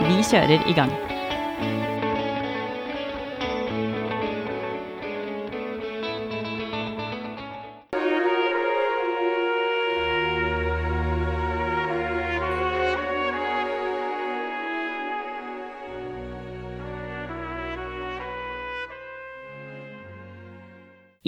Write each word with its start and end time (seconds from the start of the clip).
Vi 0.00 0.22
kjører 0.24 0.68
i 0.68 0.72
gang. 0.72 0.92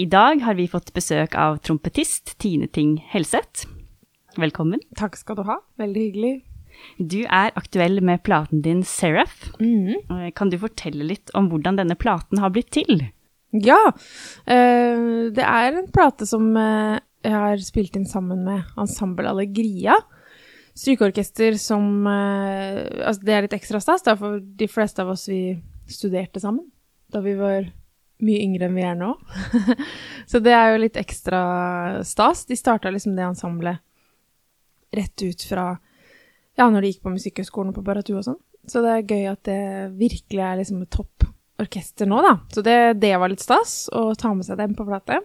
I 0.03 0.05
dag 0.05 0.41
har 0.41 0.55
vi 0.57 0.65
fått 0.67 0.89
besøk 0.95 1.35
av 1.37 1.61
trompetist 1.63 2.33
Tine 2.41 2.67
Ting 2.67 2.97
Helseth. 3.13 3.69
Velkommen. 4.35 4.81
Takk 4.97 5.15
skal 5.15 5.37
du 5.37 5.45
ha. 5.47 5.61
Veldig 5.79 6.07
hyggelig. 6.09 6.33
Du 6.97 7.21
er 7.23 7.53
aktuell 7.59 8.01
med 8.05 8.23
platen 8.25 8.61
din 8.65 8.83
Seraph. 8.87 9.49
Mm. 9.59 10.31
Kan 10.37 10.51
du 10.51 10.59
fortelle 10.61 11.05
litt 11.07 11.33
om 11.37 11.49
hvordan 11.51 11.79
denne 11.79 11.97
platen 11.99 12.41
har 12.43 12.53
blitt 12.53 12.71
til? 12.75 13.07
Ja. 13.53 13.79
eh, 14.49 15.29
det 15.33 15.45
er 15.45 15.77
en 15.77 15.91
plate 15.93 16.25
som 16.29 16.49
eh, 16.57 16.97
jeg 17.23 17.33
har 17.37 17.63
spilt 17.63 17.95
inn 17.99 18.09
sammen 18.09 18.43
med 18.47 18.73
Ensemble 18.79 19.29
Allegria. 19.29 19.99
Strykeorkester 20.73 21.53
som 21.61 22.07
Altså, 22.09 23.21
det 23.21 23.33
er 23.33 23.45
litt 23.45 23.53
ekstra 23.53 23.77
stas, 23.83 24.01
da, 24.03 24.15
for 24.17 24.39
de 24.41 24.67
fleste 24.67 25.03
av 25.03 25.11
oss 25.13 25.27
vi 25.29 25.53
studerte 25.85 26.41
sammen 26.41 26.65
da 27.13 27.21
vi 27.21 27.35
var 27.37 27.67
mye 28.23 28.41
yngre 28.41 28.67
enn 28.67 28.77
vi 28.77 28.85
er 28.87 28.97
nå. 28.97 29.13
Så 30.29 30.41
det 30.43 30.53
er 30.55 30.73
jo 30.73 30.83
litt 30.83 30.97
ekstra 30.99 31.41
stas. 32.07 32.45
De 32.49 32.57
starta 32.57 32.91
liksom 32.93 33.17
det 33.17 33.25
ensemblet 33.27 33.83
rett 34.93 35.25
ut 35.25 35.45
fra 35.49 35.67
ja, 36.59 36.67
når 36.69 36.81
de 36.81 36.91
gikk 36.91 37.05
på 37.05 37.13
Musikkhøgskolen 37.13 37.71
og 37.71 37.79
på 37.79 37.85
Baratu 37.85 38.13
og 38.15 38.25
sånn. 38.27 38.41
Så 38.69 38.83
det 38.83 38.91
er 38.93 39.07
gøy 39.09 39.29
at 39.31 39.41
det 39.47 39.61
virkelig 39.99 40.43
er 40.45 40.59
liksom 40.59 40.83
et 40.85 40.93
topp 40.93 41.27
orkester 41.61 42.09
nå, 42.09 42.19
da. 42.23 42.37
Så 42.53 42.63
det, 42.65 42.77
det 43.01 43.13
var 43.19 43.31
litt 43.31 43.43
stas 43.43 43.87
å 43.93 44.11
ta 44.19 44.33
med 44.35 44.47
seg 44.47 44.59
dem 44.61 44.75
på 44.77 44.85
plate. 44.87 45.19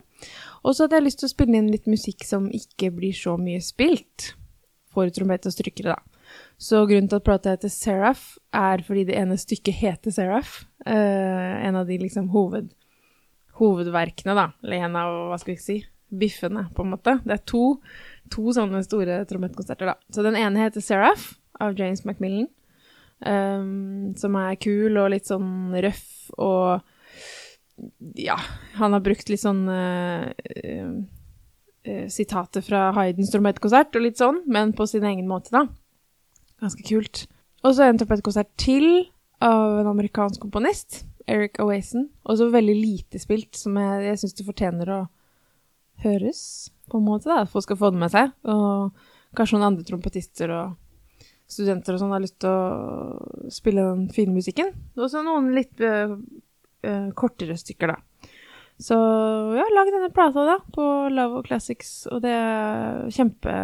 Og 0.64 0.74
så 0.74 0.84
hadde 0.84 0.98
jeg 0.98 1.06
lyst 1.06 1.22
til 1.22 1.28
å 1.28 1.32
spille 1.32 1.58
inn 1.58 1.70
litt 1.72 1.88
musikk 1.90 2.26
som 2.26 2.48
ikke 2.54 2.90
blir 2.94 3.16
så 3.16 3.36
mye 3.40 3.62
spilt 3.64 4.32
for 4.94 5.10
trompet 5.14 5.48
og 5.48 5.54
strykere, 5.54 5.96
da. 5.96 6.18
Så 6.60 6.82
grunnen 6.88 7.08
til 7.08 7.20
at 7.20 7.24
plata 7.24 7.54
heter 7.54 7.70
Seraph, 7.72 8.36
er 8.52 8.82
fordi 8.84 9.06
det 9.08 9.16
ene 9.16 9.38
stykket 9.38 9.78
heter 9.78 10.12
Seraph. 10.12 10.64
Eh, 10.84 11.54
en 11.68 11.78
av 11.78 11.88
de 11.88 12.00
liksom 12.02 12.28
hoved, 12.34 12.72
hovedverkene, 13.60 14.34
da. 14.36 14.50
Eller 14.64 14.88
en 14.88 14.98
av, 14.98 15.14
hva 15.30 15.38
skal 15.40 15.54
vi 15.54 15.62
si, 15.62 15.78
biffene, 16.08 16.66
på 16.74 16.84
en 16.84 16.92
måte. 16.96 17.18
Det 17.24 17.36
er 17.36 17.44
to, 17.48 17.64
to 18.32 18.52
sånne 18.56 18.82
store 18.86 19.22
trompetkonserter, 19.28 19.92
da. 19.92 19.96
Så 20.14 20.24
den 20.26 20.38
ene 20.38 20.64
heter 20.64 20.84
Seraph, 20.84 21.34
av 21.60 21.78
James 21.78 22.04
Macmillan. 22.06 22.48
Um, 23.18 24.14
som 24.18 24.36
er 24.38 24.58
kul 24.62 24.94
og 24.94 25.10
litt 25.10 25.26
sånn 25.26 25.74
røff 25.82 26.28
og 26.38 26.84
Ja, 28.14 28.36
han 28.78 28.94
har 28.94 29.02
brukt 29.02 29.26
litt 29.26 29.42
sånn 29.42 29.64
uh, 29.66 30.30
sitater 32.06 32.62
fra 32.62 32.92
Haydns 32.94 33.32
trompetkonsert 33.32 33.98
og 33.98 34.04
litt 34.04 34.22
sånn, 34.22 34.42
men 34.46 34.70
på 34.76 34.86
sin 34.86 35.06
egen 35.08 35.26
måte, 35.30 35.50
da. 35.54 35.64
Ganske 36.62 36.84
kult. 36.86 37.24
Og 37.66 37.74
så 37.74 37.86
en 37.86 37.98
trompetkonsert 37.98 38.50
til 38.60 39.08
av 39.42 39.80
en 39.80 39.90
amerikansk 39.90 40.42
komponist, 40.42 41.04
Eric 41.30 41.58
Owason. 41.62 42.08
Også 42.28 42.50
veldig 42.52 42.76
lite 42.76 43.22
spilt, 43.22 43.54
som 43.58 43.78
jeg, 43.78 44.04
jeg 44.08 44.20
syns 44.22 44.36
det 44.38 44.46
fortjener 44.46 44.92
å 44.94 45.00
høres, 46.04 46.70
på 46.90 47.00
en 47.00 47.06
måte, 47.06 47.30
da. 47.30 47.42
At 47.44 47.52
folk 47.52 47.66
skal 47.66 47.78
få 47.80 47.92
det 47.94 48.02
med 48.02 48.12
seg. 48.12 48.34
Og 48.48 49.36
kanskje 49.38 49.58
noen 49.58 49.70
andre 49.70 49.86
trompetister 49.88 50.52
og 50.54 50.76
studenter 51.48 51.96
og 51.96 52.02
sånn 52.02 52.12
har 52.12 52.22
lyst 52.22 52.38
til 52.42 52.52
å 52.52 53.52
spille 53.52 53.84
den 53.84 54.08
fine 54.12 54.36
musikken. 54.36 54.74
Og 54.98 55.08
så 55.12 55.22
noen 55.24 55.50
litt 55.56 55.80
uh, 55.80 56.16
uh, 56.84 57.08
kortere 57.16 57.56
stykker, 57.58 57.94
da. 57.94 58.32
Så 58.78 58.94
ja, 59.58 59.64
lag 59.74 59.88
denne 59.90 60.12
plata, 60.14 60.44
da, 60.46 60.58
på 60.74 60.84
Love 61.10 61.40
og 61.40 61.48
Classics, 61.48 62.04
og 62.12 62.22
det 62.22 62.34
er 62.34 63.08
kjempe 63.14 63.54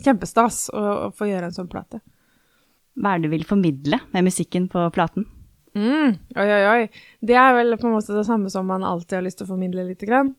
Kjempestas 0.00 0.70
å, 0.72 0.80
å 0.80 1.08
få 1.12 1.26
gjøre 1.28 1.50
en 1.50 1.52
sånn 1.52 1.68
plate. 1.68 1.98
Hva 2.96 3.12
er 3.12 3.20
det 3.20 3.28
du 3.28 3.34
vil 3.34 3.44
formidle 3.44 3.98
med 4.14 4.24
musikken 4.24 4.70
på 4.72 4.86
platen? 4.94 5.26
Mm, 5.76 6.16
oi, 6.34 6.46
oi, 6.46 6.62
oi. 6.66 6.86
Det 7.22 7.36
er 7.38 7.52
vel 7.54 7.76
på 7.78 7.86
en 7.86 7.94
måte 7.94 8.16
det 8.16 8.24
samme 8.26 8.50
som 8.50 8.66
man 8.66 8.86
alltid 8.86 9.18
har 9.18 9.26
lyst 9.26 9.42
til 9.42 9.46
å 9.46 9.52
formidle 9.52 9.84
lite 9.86 10.08
grann. 10.08 10.32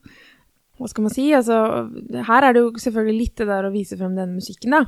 Hva 0.81 0.89
skal 0.89 1.05
man 1.05 1.13
si? 1.13 1.27
Altså, 1.37 1.57
her 2.25 2.47
er 2.47 2.55
det 2.55 2.63
jo 2.63 2.71
selvfølgelig 2.81 3.19
litt 3.19 3.35
det 3.37 3.49
der 3.51 3.67
å 3.67 3.73
vise 3.73 3.97
frem 3.99 4.15
den 4.17 4.33
musikken, 4.33 4.73
da. 4.73 4.85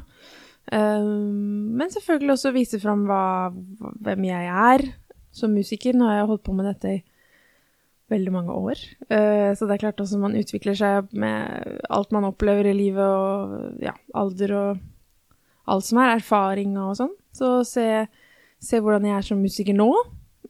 Um, 0.72 1.76
men 1.78 1.92
selvfølgelig 1.92 2.34
også 2.34 2.54
vise 2.56 2.80
frem 2.82 3.04
hva, 3.06 3.52
hvem 4.02 4.26
jeg 4.30 4.48
er 4.50 4.86
som 5.36 5.54
musiker. 5.54 5.94
Nå 5.94 6.08
har 6.08 6.22
jeg 6.22 6.30
holdt 6.32 6.46
på 6.48 6.56
med 6.58 6.70
dette 6.72 6.96
i 6.96 7.04
veldig 8.14 8.34
mange 8.34 8.56
år. 8.56 8.82
Uh, 9.06 9.52
så 9.54 9.68
det 9.68 9.76
er 9.76 9.84
klart 9.86 10.02
også 10.02 10.22
man 10.22 10.38
utvikler 10.40 10.78
seg 10.78 11.14
med 11.14 11.78
alt 11.94 12.16
man 12.16 12.26
opplever 12.30 12.72
i 12.72 12.76
livet, 12.78 13.06
og 13.06 13.84
ja, 13.84 13.94
alder 14.18 14.58
og 14.58 14.82
alt 15.70 15.88
som 15.88 16.02
er 16.02 16.16
erfaring 16.18 16.74
og 16.82 16.98
sånn. 17.00 17.14
Så 17.38 17.54
se, 17.68 17.88
se 18.64 18.82
hvordan 18.82 19.06
jeg 19.10 19.18
er 19.20 19.30
som 19.30 19.46
musiker 19.46 19.78
nå. 19.78 19.92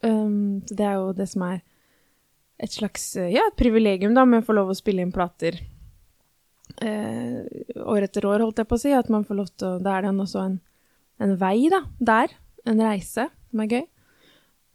Um, 0.00 0.64
så 0.64 0.76
det 0.78 0.88
er 0.88 0.98
jo 1.00 1.14
det 1.16 1.28
som 1.30 1.46
er 1.50 1.62
et 2.64 2.72
slags 2.72 3.14
ja, 3.20 3.44
et 3.44 3.60
privilegium 3.60 4.16
da, 4.16 4.24
med 4.28 4.42
å 4.42 4.46
få 4.46 4.56
lov 4.56 4.72
å 4.72 4.76
spille 4.78 5.04
inn 5.04 5.12
plater 5.14 5.60
eh, 6.82 7.42
år 7.84 8.06
etter 8.06 8.26
år, 8.28 8.44
holdt 8.44 8.62
jeg 8.62 8.70
på 8.70 8.78
å 8.78 8.82
si. 8.82 8.94
At 8.96 9.10
man 9.12 9.26
får 9.26 9.40
lov 9.40 9.50
til 9.52 9.68
å 9.68 9.82
Da 9.84 9.96
er 9.96 10.06
det 10.06 10.14
også 10.14 10.44
en, 10.44 10.56
en 11.22 11.36
vei, 11.40 11.58
da, 11.72 11.84
der. 12.00 12.34
En 12.64 12.80
reise, 12.80 13.28
som 13.50 13.62
er 13.64 13.70
gøy. 13.70 13.84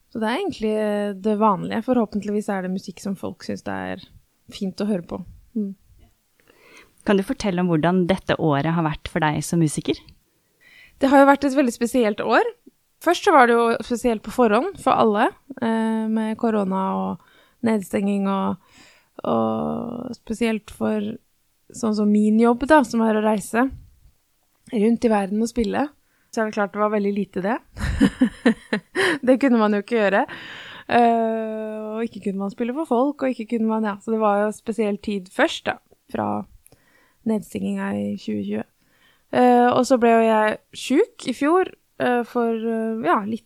Så 0.09 0.21
det 0.21 0.29
er 0.29 0.39
egentlig 0.39 0.75
det 1.25 1.35
vanlige. 1.41 1.85
Forhåpentligvis 1.85 2.49
er 2.53 2.65
det 2.65 2.73
musikk 2.73 3.01
som 3.01 3.17
folk 3.17 3.45
syns 3.45 3.65
det 3.65 3.75
er 3.93 4.07
fint 4.53 4.81
å 4.81 4.87
høre 4.89 5.05
på. 5.05 5.21
Mm. 5.57 5.73
Kan 7.05 7.19
du 7.19 7.25
fortelle 7.25 7.61
om 7.61 7.69
hvordan 7.69 8.05
dette 8.09 8.37
året 8.41 8.73
har 8.73 8.85
vært 8.85 9.09
for 9.11 9.23
deg 9.23 9.41
som 9.45 9.61
musiker? 9.61 9.97
Det 10.99 11.09
har 11.11 11.21
jo 11.21 11.29
vært 11.29 11.45
et 11.47 11.57
veldig 11.57 11.73
spesielt 11.73 12.23
år. 12.25 12.47
Først 13.05 13.23
så 13.23 13.31
var 13.31 13.47
det 13.47 13.55
jo 13.55 13.67
spesielt 13.85 14.25
på 14.25 14.33
forhånd 14.35 14.81
for 14.81 14.97
alle, 14.97 15.29
eh, 15.61 16.05
med 16.11 16.37
korona 16.41 16.81
og 16.97 17.28
nedstenging 17.65 18.27
og, 18.31 18.79
og 19.27 20.15
spesielt 20.17 20.71
for 20.71 21.03
sånn 21.75 21.95
som 21.97 22.09
min 22.09 22.39
jobb, 22.41 22.65
da, 22.69 22.81
som 22.87 23.03
er 23.05 23.19
å 23.19 23.25
reise 23.25 23.67
rundt 24.73 25.05
i 25.05 25.11
verden 25.11 25.41
og 25.43 25.51
spille. 25.51 25.87
Så 26.29 26.41
er 26.41 26.49
det 26.49 26.57
klart 26.57 26.73
det 26.75 26.81
var 26.81 26.93
veldig 26.93 27.13
lite 27.13 27.41
det. 27.41 27.57
det 29.27 29.37
kunne 29.41 29.61
man 29.61 29.73
jo 29.73 29.81
ikke 29.81 29.97
gjøre. 29.97 30.25
Uh, 30.89 31.97
og 31.97 32.05
ikke 32.05 32.23
kunne 32.25 32.41
man 32.41 32.53
spille 32.53 32.73
for 32.73 32.89
folk, 32.89 33.23
og 33.23 33.33
ikke 33.33 33.55
kunne 33.55 33.69
man 33.69 33.85
Ja, 33.85 33.97
så 34.01 34.13
det 34.13 34.21
var 34.21 34.43
jo 34.43 34.51
spesiell 34.53 34.97
tid 34.97 35.29
først, 35.33 35.65
da, 35.69 35.77
fra 36.09 36.27
nedstenginga 37.29 37.91
i 37.97 38.05
2020. 38.17 38.63
Uh, 39.29 39.69
og 39.75 39.83
så 39.85 39.99
ble 40.01 40.15
jo 40.15 40.23
jeg 40.25 40.57
sjuk 40.73 41.27
i 41.29 41.35
fjor 41.37 41.69
uh, 42.01 42.23
for 42.25 42.69
ja, 43.05 43.21
litt 43.25 43.45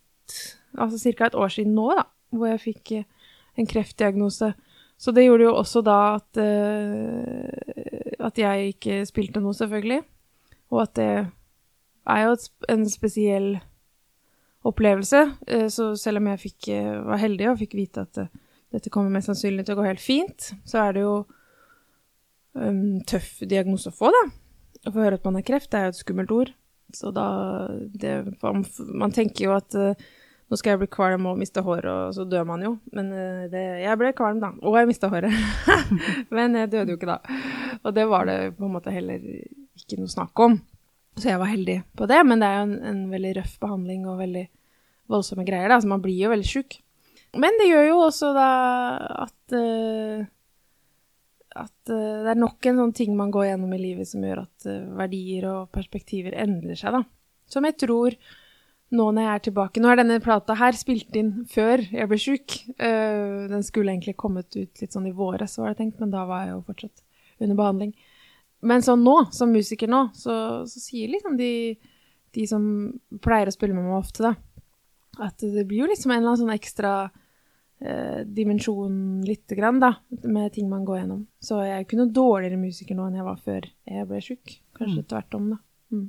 Altså 0.73 1.11
ca. 1.13 1.27
et 1.27 1.35
år 1.37 1.51
siden 1.53 1.75
nå, 1.77 1.91
da, 1.93 2.07
hvor 2.33 2.49
jeg 2.49 2.61
fikk 2.63 2.91
en 3.57 3.69
kreftdiagnose. 3.69 4.53
Så 4.97 5.11
det 5.11 5.25
gjorde 5.25 5.47
jo 5.49 5.55
også 5.59 5.81
da 5.85 5.99
at 6.15 6.39
at 8.23 8.39
jeg 8.39 8.73
ikke 8.73 9.01
spilte 9.05 9.41
noe, 9.43 9.55
selvfølgelig. 9.57 9.99
Og 10.71 10.81
at 10.85 10.93
det 10.95 11.09
er 12.07 12.21
jo 12.23 12.35
en 12.71 12.85
spesiell 12.89 13.49
opplevelse. 14.63 15.23
Så 15.73 15.89
selv 15.99 16.21
om 16.21 16.29
jeg 16.31 16.41
fikk, 16.45 16.69
var 17.09 17.19
heldig 17.19 17.49
og 17.51 17.59
fikk 17.59 17.75
vite 17.77 18.05
at 18.07 18.23
dette 18.73 18.89
kommer 18.89 19.13
mest 19.13 19.29
sannsynlig 19.29 19.67
til 19.67 19.75
å 19.75 19.81
gå 19.81 19.85
helt 19.85 20.01
fint, 20.01 20.49
så 20.65 20.87
er 20.87 20.95
det 20.95 21.03
jo 21.03 21.13
um, 22.57 23.01
tøff 23.05 23.43
diagnose 23.45 23.91
å 23.91 23.95
få, 23.95 24.09
da. 24.13 24.23
Å 24.83 24.93
få 24.93 25.03
høre 25.03 25.19
at 25.19 25.27
man 25.27 25.37
har 25.37 25.45
kreft, 25.45 25.69
det 25.71 25.79
er 25.79 25.87
jo 25.87 25.93
et 25.93 26.01
skummelt 26.01 26.33
ord. 26.33 26.53
Så 26.93 27.11
da 27.13 27.27
det, 27.93 28.15
man, 28.41 28.65
man, 28.89 29.13
tenker 29.13 29.47
jo 29.47 29.53
at 29.55 29.77
uh, 29.77 30.09
nå 30.51 30.59
skal 30.59 30.73
jeg 30.73 30.83
bli 30.83 30.89
kvalm 30.93 31.27
og 31.31 31.39
miste 31.39 31.63
håret, 31.65 31.89
og 31.89 32.15
så 32.17 32.25
dør 32.29 32.45
man 32.49 32.65
jo. 32.65 32.75
Men 32.95 33.09
uh, 33.13 33.45
det, 33.51 33.63
jeg 33.83 33.99
ble 33.99 34.11
kvalm, 34.17 34.41
da. 34.43 34.51
Og 34.61 34.77
jeg 34.79 34.89
mista 34.89 35.09
håret. 35.11 35.33
Men 36.35 36.59
jeg 36.59 36.71
døde 36.73 36.93
jo 36.93 36.99
ikke 36.99 37.09
da. 37.09 37.19
Og 37.83 37.95
det 37.95 38.05
var 38.11 38.29
det 38.29 38.37
på 38.57 38.67
en 38.67 38.75
måte 38.75 38.93
heller 38.93 39.23
ikke 39.23 39.99
noe 39.99 40.11
snakk 40.11 40.43
om. 40.43 40.59
Så 41.17 41.29
jeg 41.29 41.39
var 41.41 41.51
heldig 41.51 41.77
på 41.97 42.07
det, 42.09 42.19
men 42.25 42.41
det 42.41 42.47
er 42.49 42.55
jo 42.57 42.61
en, 42.65 42.77
en 42.89 43.01
veldig 43.11 43.33
røff 43.37 43.57
behandling 43.61 44.05
og 44.09 44.21
veldig 44.23 44.47
voldsomme 45.13 45.45
greier, 45.45 45.69
da, 45.69 45.77
så 45.81 45.91
man 45.91 46.01
blir 46.01 46.15
jo 46.23 46.31
veldig 46.31 46.47
sjuk. 46.49 46.79
Men 47.37 47.57
det 47.59 47.67
gjør 47.69 47.85
jo 47.85 47.99
også 48.07 48.31
da 48.33 48.47
at 49.25 49.55
uh, 49.57 50.23
at 51.53 51.91
uh, 51.93 52.23
det 52.25 52.31
er 52.33 52.39
nok 52.39 52.65
en 52.69 52.79
sånn 52.81 52.95
ting 52.97 53.13
man 53.17 53.33
går 53.33 53.51
gjennom 53.51 53.73
i 53.75 53.81
livet 53.81 54.09
som 54.09 54.25
gjør 54.25 54.43
at 54.45 54.67
uh, 54.69 54.89
verdier 54.97 55.47
og 55.51 55.73
perspektiver 55.73 56.37
endrer 56.43 56.77
seg, 56.79 56.97
da. 56.97 57.03
Som 57.49 57.67
jeg 57.69 57.77
tror 57.81 58.17
nå 58.93 59.07
når 59.09 59.25
jeg 59.25 59.33
er 59.33 59.43
tilbake 59.47 59.81
Nå 59.81 59.89
er 59.89 59.99
denne 59.99 60.19
plata 60.23 60.55
her 60.59 60.77
spilt 60.77 61.15
inn 61.17 61.31
før 61.49 61.81
jeg 61.83 62.09
ble 62.09 62.19
sjuk. 62.21 62.59
Uh, 62.77 63.49
den 63.51 63.65
skulle 63.65 63.93
egentlig 63.93 64.15
kommet 64.19 64.53
ut 64.55 64.83
litt 64.83 64.93
sånn 64.93 65.09
i 65.09 65.15
våres, 65.15 65.57
var 65.59 65.73
det 65.73 65.81
tenkt, 65.81 65.99
men 66.01 66.13
da 66.13 66.25
var 66.29 66.45
jeg 66.45 66.53
jo 66.53 66.61
fortsatt 66.67 67.03
under 67.41 67.57
behandling. 67.59 67.93
Men 68.63 68.85
sånn 68.85 69.03
nå, 69.03 69.17
som 69.35 69.51
musiker 69.51 69.91
nå, 69.91 70.05
så, 70.15 70.35
så 70.69 70.79
sier 70.79 71.11
liksom 71.11 71.35
de, 71.39 71.51
de, 72.35 72.45
som 72.47 72.63
pleier 73.23 73.49
å 73.49 73.55
spille 73.55 73.75
med 73.75 73.89
meg 73.89 73.97
ofte, 73.97 74.23
da, 74.23 75.27
at 75.27 75.43
det 75.43 75.65
blir 75.67 75.83
jo 75.83 75.89
liksom 75.91 76.13
en 76.13 76.21
eller 76.21 76.31
annen 76.31 76.43
sånn 76.45 76.55
ekstra 76.55 76.93
uh, 77.09 78.21
dimensjon 78.23 78.95
lite 79.27 79.57
grann, 79.59 79.81
da, 79.83 79.95
med 80.23 80.53
ting 80.55 80.69
man 80.71 80.87
går 80.87 81.01
gjennom. 81.01 81.25
Så 81.43 81.59
jeg 81.65 81.75
er 81.75 81.87
ikke 81.87 81.99
noe 81.99 82.15
dårligere 82.15 82.61
musiker 82.61 82.97
nå 82.97 83.09
enn 83.09 83.19
jeg 83.19 83.27
var 83.27 83.43
før 83.43 83.67
jeg 83.67 84.09
ble 84.09 84.23
sjuk. 84.23 84.59
Kanskje 84.79 85.01
mm. 85.01 85.07
tvert 85.11 85.39
om, 85.39 85.49
da. 85.55 85.63
Mm. 85.93 86.07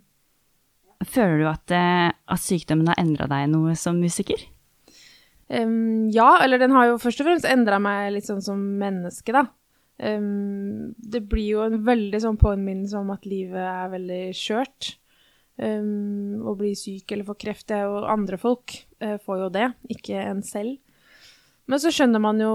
Føler 1.10 1.42
du 1.42 1.48
at, 1.50 1.74
eh, 1.74 2.10
at 2.12 2.42
sykdommen 2.42 2.88
har 2.90 3.00
endra 3.00 3.28
deg 3.30 3.48
noe 3.52 3.74
som 3.78 3.98
musiker? 4.00 4.40
Um, 5.48 6.08
ja, 6.14 6.38
eller 6.42 6.60
den 6.60 6.72
har 6.72 6.88
jo 6.88 7.00
først 7.02 7.20
og 7.20 7.28
fremst 7.28 7.48
endra 7.48 7.78
meg 7.82 8.14
litt 8.14 8.28
sånn 8.28 8.42
som 8.44 8.60
menneske, 8.80 9.34
da. 9.34 9.46
Um, 10.00 10.94
det 10.98 11.22
blir 11.30 11.50
jo 11.52 11.64
en 11.66 11.78
veldig 11.86 12.20
sånn 12.24 12.38
påminnelse 12.40 12.98
om 12.98 13.12
at 13.14 13.28
livet 13.28 13.60
er 13.60 13.92
veldig 13.92 14.22
skjørt. 14.36 14.94
Um, 15.60 16.40
å 16.50 16.56
bli 16.58 16.72
syk 16.78 17.12
eller 17.14 17.28
få 17.28 17.36
kreft, 17.38 17.68
det 17.70 17.78
er 17.78 17.86
jo 17.86 18.02
andre 18.10 18.40
folk 18.40 18.74
uh, 19.04 19.20
får 19.22 19.44
jo 19.44 19.52
det, 19.54 19.68
ikke 19.94 20.18
en 20.24 20.42
selv. 20.46 20.80
Men 21.70 21.80
så 21.80 21.92
skjønner 21.94 22.20
man 22.20 22.40
jo 22.42 22.54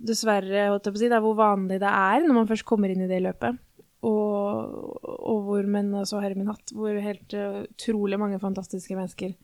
dessverre 0.00 0.68
si, 0.96 1.10
hvor 1.10 1.34
vanlig 1.36 1.80
det 1.82 1.90
er 1.90 2.22
når 2.24 2.38
man 2.38 2.46
først 2.48 2.64
kommer 2.68 2.92
inn 2.92 3.02
i 3.04 3.10
det 3.10 3.18
løpet 3.24 3.58
og, 4.04 5.00
og 5.04 5.42
hvor, 5.46 5.66
men 5.70 5.92
så 6.08 6.20
her 6.22 6.34
i 6.34 6.38
min 6.38 6.50
hatt, 6.50 6.72
hvor 6.76 6.96
helt 7.00 7.34
uh, 7.38 7.64
utrolig 7.64 8.18
mange 8.20 8.40
fantastiske 8.42 8.96
mennesker 8.98 9.34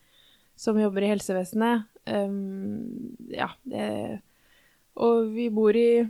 som 0.61 0.79
jobber 0.81 1.07
i 1.07 1.12
helsevesenet. 1.15 1.87
Um, 2.11 3.17
ja, 3.33 3.53
det 3.69 4.21
Og 5.01 5.31
vi 5.35 5.49
bor 5.53 5.77
i 5.77 6.03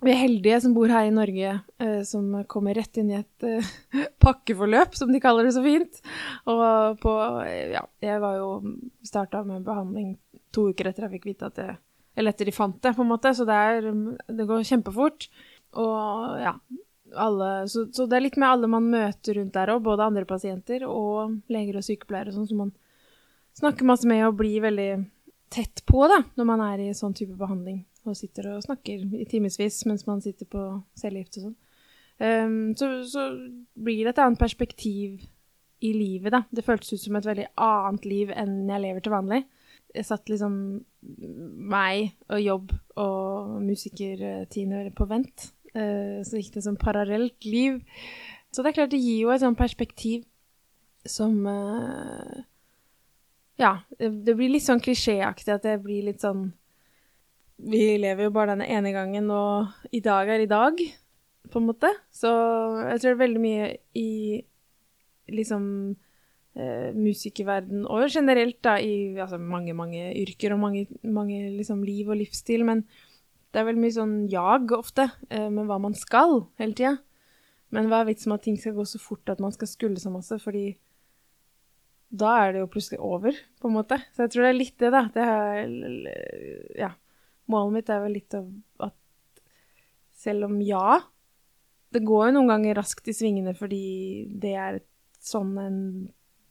Vi 0.00 0.12
er 0.12 0.20
heldige 0.22 0.60
som 0.64 0.72
bor 0.72 0.88
her 0.88 1.08
i 1.08 1.12
Norge, 1.12 1.58
uh, 1.82 2.00
som 2.08 2.32
kommer 2.48 2.78
rett 2.78 2.96
inn 3.00 3.12
i 3.12 3.18
et 3.18 3.44
uh, 3.44 3.72
pakkeforløp, 4.24 4.96
som 4.96 5.12
de 5.12 5.20
kaller 5.20 5.44
det 5.44 5.54
så 5.58 5.64
fint. 5.64 6.00
Og 6.48 6.96
på 7.02 7.14
Ja, 7.74 7.84
jeg 8.00 8.24
var 8.24 8.40
jo 8.40 8.50
starta 9.04 9.44
med 9.44 9.66
behandling 9.68 10.14
to 10.54 10.70
uker 10.72 10.88
etter 10.88 11.06
jeg 11.06 11.18
fikk 11.18 11.30
vite 11.30 11.50
at 11.50 11.60
det 11.60 11.70
Eller 12.16 12.32
etter 12.32 12.48
de 12.48 12.52
fant 12.52 12.80
det, 12.82 12.96
på 12.96 13.04
en 13.04 13.12
måte. 13.12 13.34
Så 13.36 13.44
det, 13.48 13.54
er, 13.54 13.92
det 14.32 14.48
går 14.48 14.64
kjempefort. 14.66 15.28
Og 15.78 16.40
ja, 16.40 16.56
alle, 17.14 17.68
så, 17.68 17.86
så, 17.92 18.06
det 18.06 18.18
er 18.18 18.24
litt 18.26 18.38
med 18.40 18.48
alle 18.48 18.70
man 18.70 18.90
møter 18.92 19.38
rundt 19.38 19.54
der 19.56 19.72
òg, 19.74 19.82
både 19.86 20.06
andre 20.06 20.26
pasienter 20.28 20.84
og 20.88 21.38
leger 21.52 21.80
og 21.80 21.86
sykepleiere, 21.86 22.34
sånn 22.34 22.48
som 22.50 22.64
man 22.64 22.74
snakker 23.58 23.88
masse 23.88 24.08
med 24.08 24.24
og 24.28 24.38
blir 24.38 24.62
veldig 24.64 24.90
tett 25.50 25.82
på 25.88 26.04
da, 26.10 26.20
når 26.38 26.46
man 26.46 26.62
er 26.68 26.84
i 26.84 26.92
sånn 26.94 27.16
type 27.16 27.34
behandling 27.38 27.82
og 28.08 28.16
sitter 28.16 28.52
og 28.54 28.64
snakker 28.64 29.02
i 29.18 29.26
timevis 29.28 29.82
mens 29.88 30.06
man 30.08 30.22
sitter 30.24 30.48
på 30.48 30.62
cellegift 30.98 31.40
og 31.40 31.48
sånn. 31.48 31.58
Um, 32.20 32.72
så, 32.76 32.88
så, 33.08 33.26
blir 33.80 34.04
det 34.04 34.14
et 34.14 34.22
annet 34.22 34.40
perspektiv 34.40 35.22
i 35.80 35.94
livet, 35.96 36.34
da. 36.34 36.42
Det 36.52 36.64
føltes 36.64 36.92
ut 36.92 37.02
som 37.06 37.16
et 37.16 37.26
veldig 37.26 37.46
annet 37.64 38.06
liv 38.08 38.32
enn 38.36 38.68
jeg 38.68 38.84
lever 38.84 39.04
til 39.04 39.14
vanlig. 39.14 39.40
Jeg 39.96 40.06
satt 40.06 40.28
liksom 40.30 40.54
meg 41.72 42.12
og 42.30 42.42
jobb 42.44 42.74
og 43.00 43.56
musiker-Tine 43.64 44.84
på 44.94 45.08
vent 45.10 45.48
så 45.70 46.40
gikk 46.40 46.54
det 46.56 46.64
som 46.64 46.78
parallelt 46.80 47.44
liv. 47.46 47.80
Så 48.50 48.62
det 48.62 48.72
er 48.72 48.78
klart 48.80 48.94
det 48.94 49.02
gir 49.02 49.26
jo 49.26 49.34
et 49.34 49.42
sånt 49.42 49.58
perspektiv 49.58 50.24
som 51.06 51.46
uh, 51.46 52.42
Ja, 53.60 53.78
det, 53.98 54.34
blir 54.34 54.50
litt 54.50 54.66
sånn 54.66 54.82
klisjéaktig 54.82 55.52
at 55.54 55.66
det 55.66 55.78
blir 55.84 56.08
litt 56.08 56.24
sånn 56.24 56.50
Vi 57.60 57.98
lever 58.00 58.26
jo 58.26 58.34
bare 58.34 58.54
denne 58.54 58.68
ene 58.72 58.92
gangen, 58.94 59.30
og 59.30 59.70
i 59.92 60.00
dag 60.00 60.28
er 60.32 60.44
i 60.44 60.50
dag, 60.50 60.78
på 61.52 61.60
en 61.60 61.66
måte. 61.68 61.90
Så 62.08 62.30
jeg 62.88 63.02
tror 63.02 63.10
det 63.10 63.16
er 63.18 63.24
veldig 63.26 63.42
mye 63.42 63.66
i 64.00 64.12
liksom 65.30 65.66
uh, 65.92 66.88
musikerverden, 66.96 67.84
og 67.84 68.08
generelt 68.08 68.56
da 68.64 68.78
i 68.80 69.12
altså, 69.12 69.36
mange, 69.36 69.76
mange 69.76 70.08
yrker 70.22 70.56
og 70.56 70.62
mange, 70.64 70.86
mange 71.04 71.50
liksom, 71.58 71.84
liv 71.84 72.08
og 72.08 72.16
livsstil, 72.22 72.64
men 72.64 72.80
det 73.50 73.58
er 73.58 73.66
veldig 73.66 73.82
mye 73.82 73.94
sånn 73.94 74.14
jag 74.30 74.70
ofte 74.76 75.08
eh, 75.28 75.48
med 75.50 75.66
hva 75.66 75.80
man 75.82 75.96
skal 75.98 76.44
hele 76.60 76.76
tida. 76.78 76.94
Men 77.74 77.90
hva 77.90 78.02
er 78.02 78.10
vitsen 78.10 78.30
med 78.30 78.40
at 78.40 78.46
ting 78.46 78.58
skal 78.58 78.76
gå 78.76 78.86
så 78.86 79.00
fort 79.02 79.30
at 79.30 79.42
man 79.42 79.54
skal 79.54 79.70
skulle 79.70 80.02
så 80.02 80.10
masse, 80.10 80.38
fordi 80.42 80.72
da 82.10 82.32
er 82.42 82.54
det 82.54 82.62
jo 82.64 82.70
plutselig 82.70 82.98
over, 83.06 83.36
på 83.62 83.70
en 83.70 83.76
måte. 83.76 84.00
Så 84.14 84.24
jeg 84.24 84.32
tror 84.34 84.46
det 84.46 84.50
er 84.50 84.58
litt 84.58 84.82
det, 84.82 84.90
da. 84.94 85.02
Det 85.14 85.26
er, 85.26 85.74
ja. 86.78 86.90
Målet 87.50 87.76
mitt 87.78 87.90
er 87.90 88.02
vel 88.02 88.14
litt 88.18 88.34
av 88.38 88.48
at 88.86 89.42
selv 90.20 90.46
om 90.46 90.58
ja, 90.62 91.00
det 91.94 92.02
går 92.06 92.28
jo 92.28 92.34
noen 92.36 92.50
ganger 92.50 92.78
raskt 92.78 93.08
i 93.10 93.14
svingene 93.16 93.54
fordi 93.58 93.84
det 94.42 94.52
er 94.54 94.82
sånn 95.22 95.56
en 95.58 95.78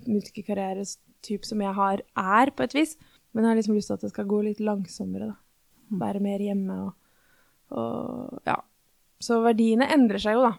musikerkarriere-type 0.07 1.47
som 1.47 1.63
jeg 1.63 1.75
har, 1.75 2.03
er, 2.19 2.51
på 2.55 2.65
et 2.65 2.75
vis. 2.75 2.97
Men 3.31 3.45
jeg 3.45 3.51
har 3.51 3.59
liksom 3.61 3.77
lyst 3.77 3.91
til 3.91 3.99
at 3.99 4.07
det 4.07 4.11
skal 4.11 4.27
gå 4.31 4.41
litt 4.47 4.63
langsommere, 4.63 5.31
da 5.31 5.37
være 5.89 6.21
mer 6.23 6.39
hjemme 6.39 6.81
og, 6.85 6.93
og, 7.71 8.41
Ja. 8.47 8.59
Så 9.19 9.41
verdiene 9.43 9.89
endrer 9.91 10.21
seg 10.23 10.37
jo, 10.37 10.45
da. 10.45 10.53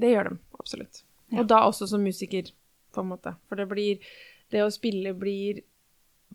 Det 0.00 0.08
gjør 0.10 0.30
de 0.30 0.38
absolutt. 0.58 1.04
Ja. 1.30 1.40
Og 1.40 1.48
da 1.50 1.60
også 1.68 1.86
som 1.86 2.02
musiker, 2.02 2.48
på 2.90 3.04
en 3.04 3.10
måte. 3.12 3.36
For 3.46 3.60
det 3.60 3.68
blir 3.70 4.00
Det 4.50 4.64
å 4.64 4.70
spille 4.74 5.12
blir 5.14 5.60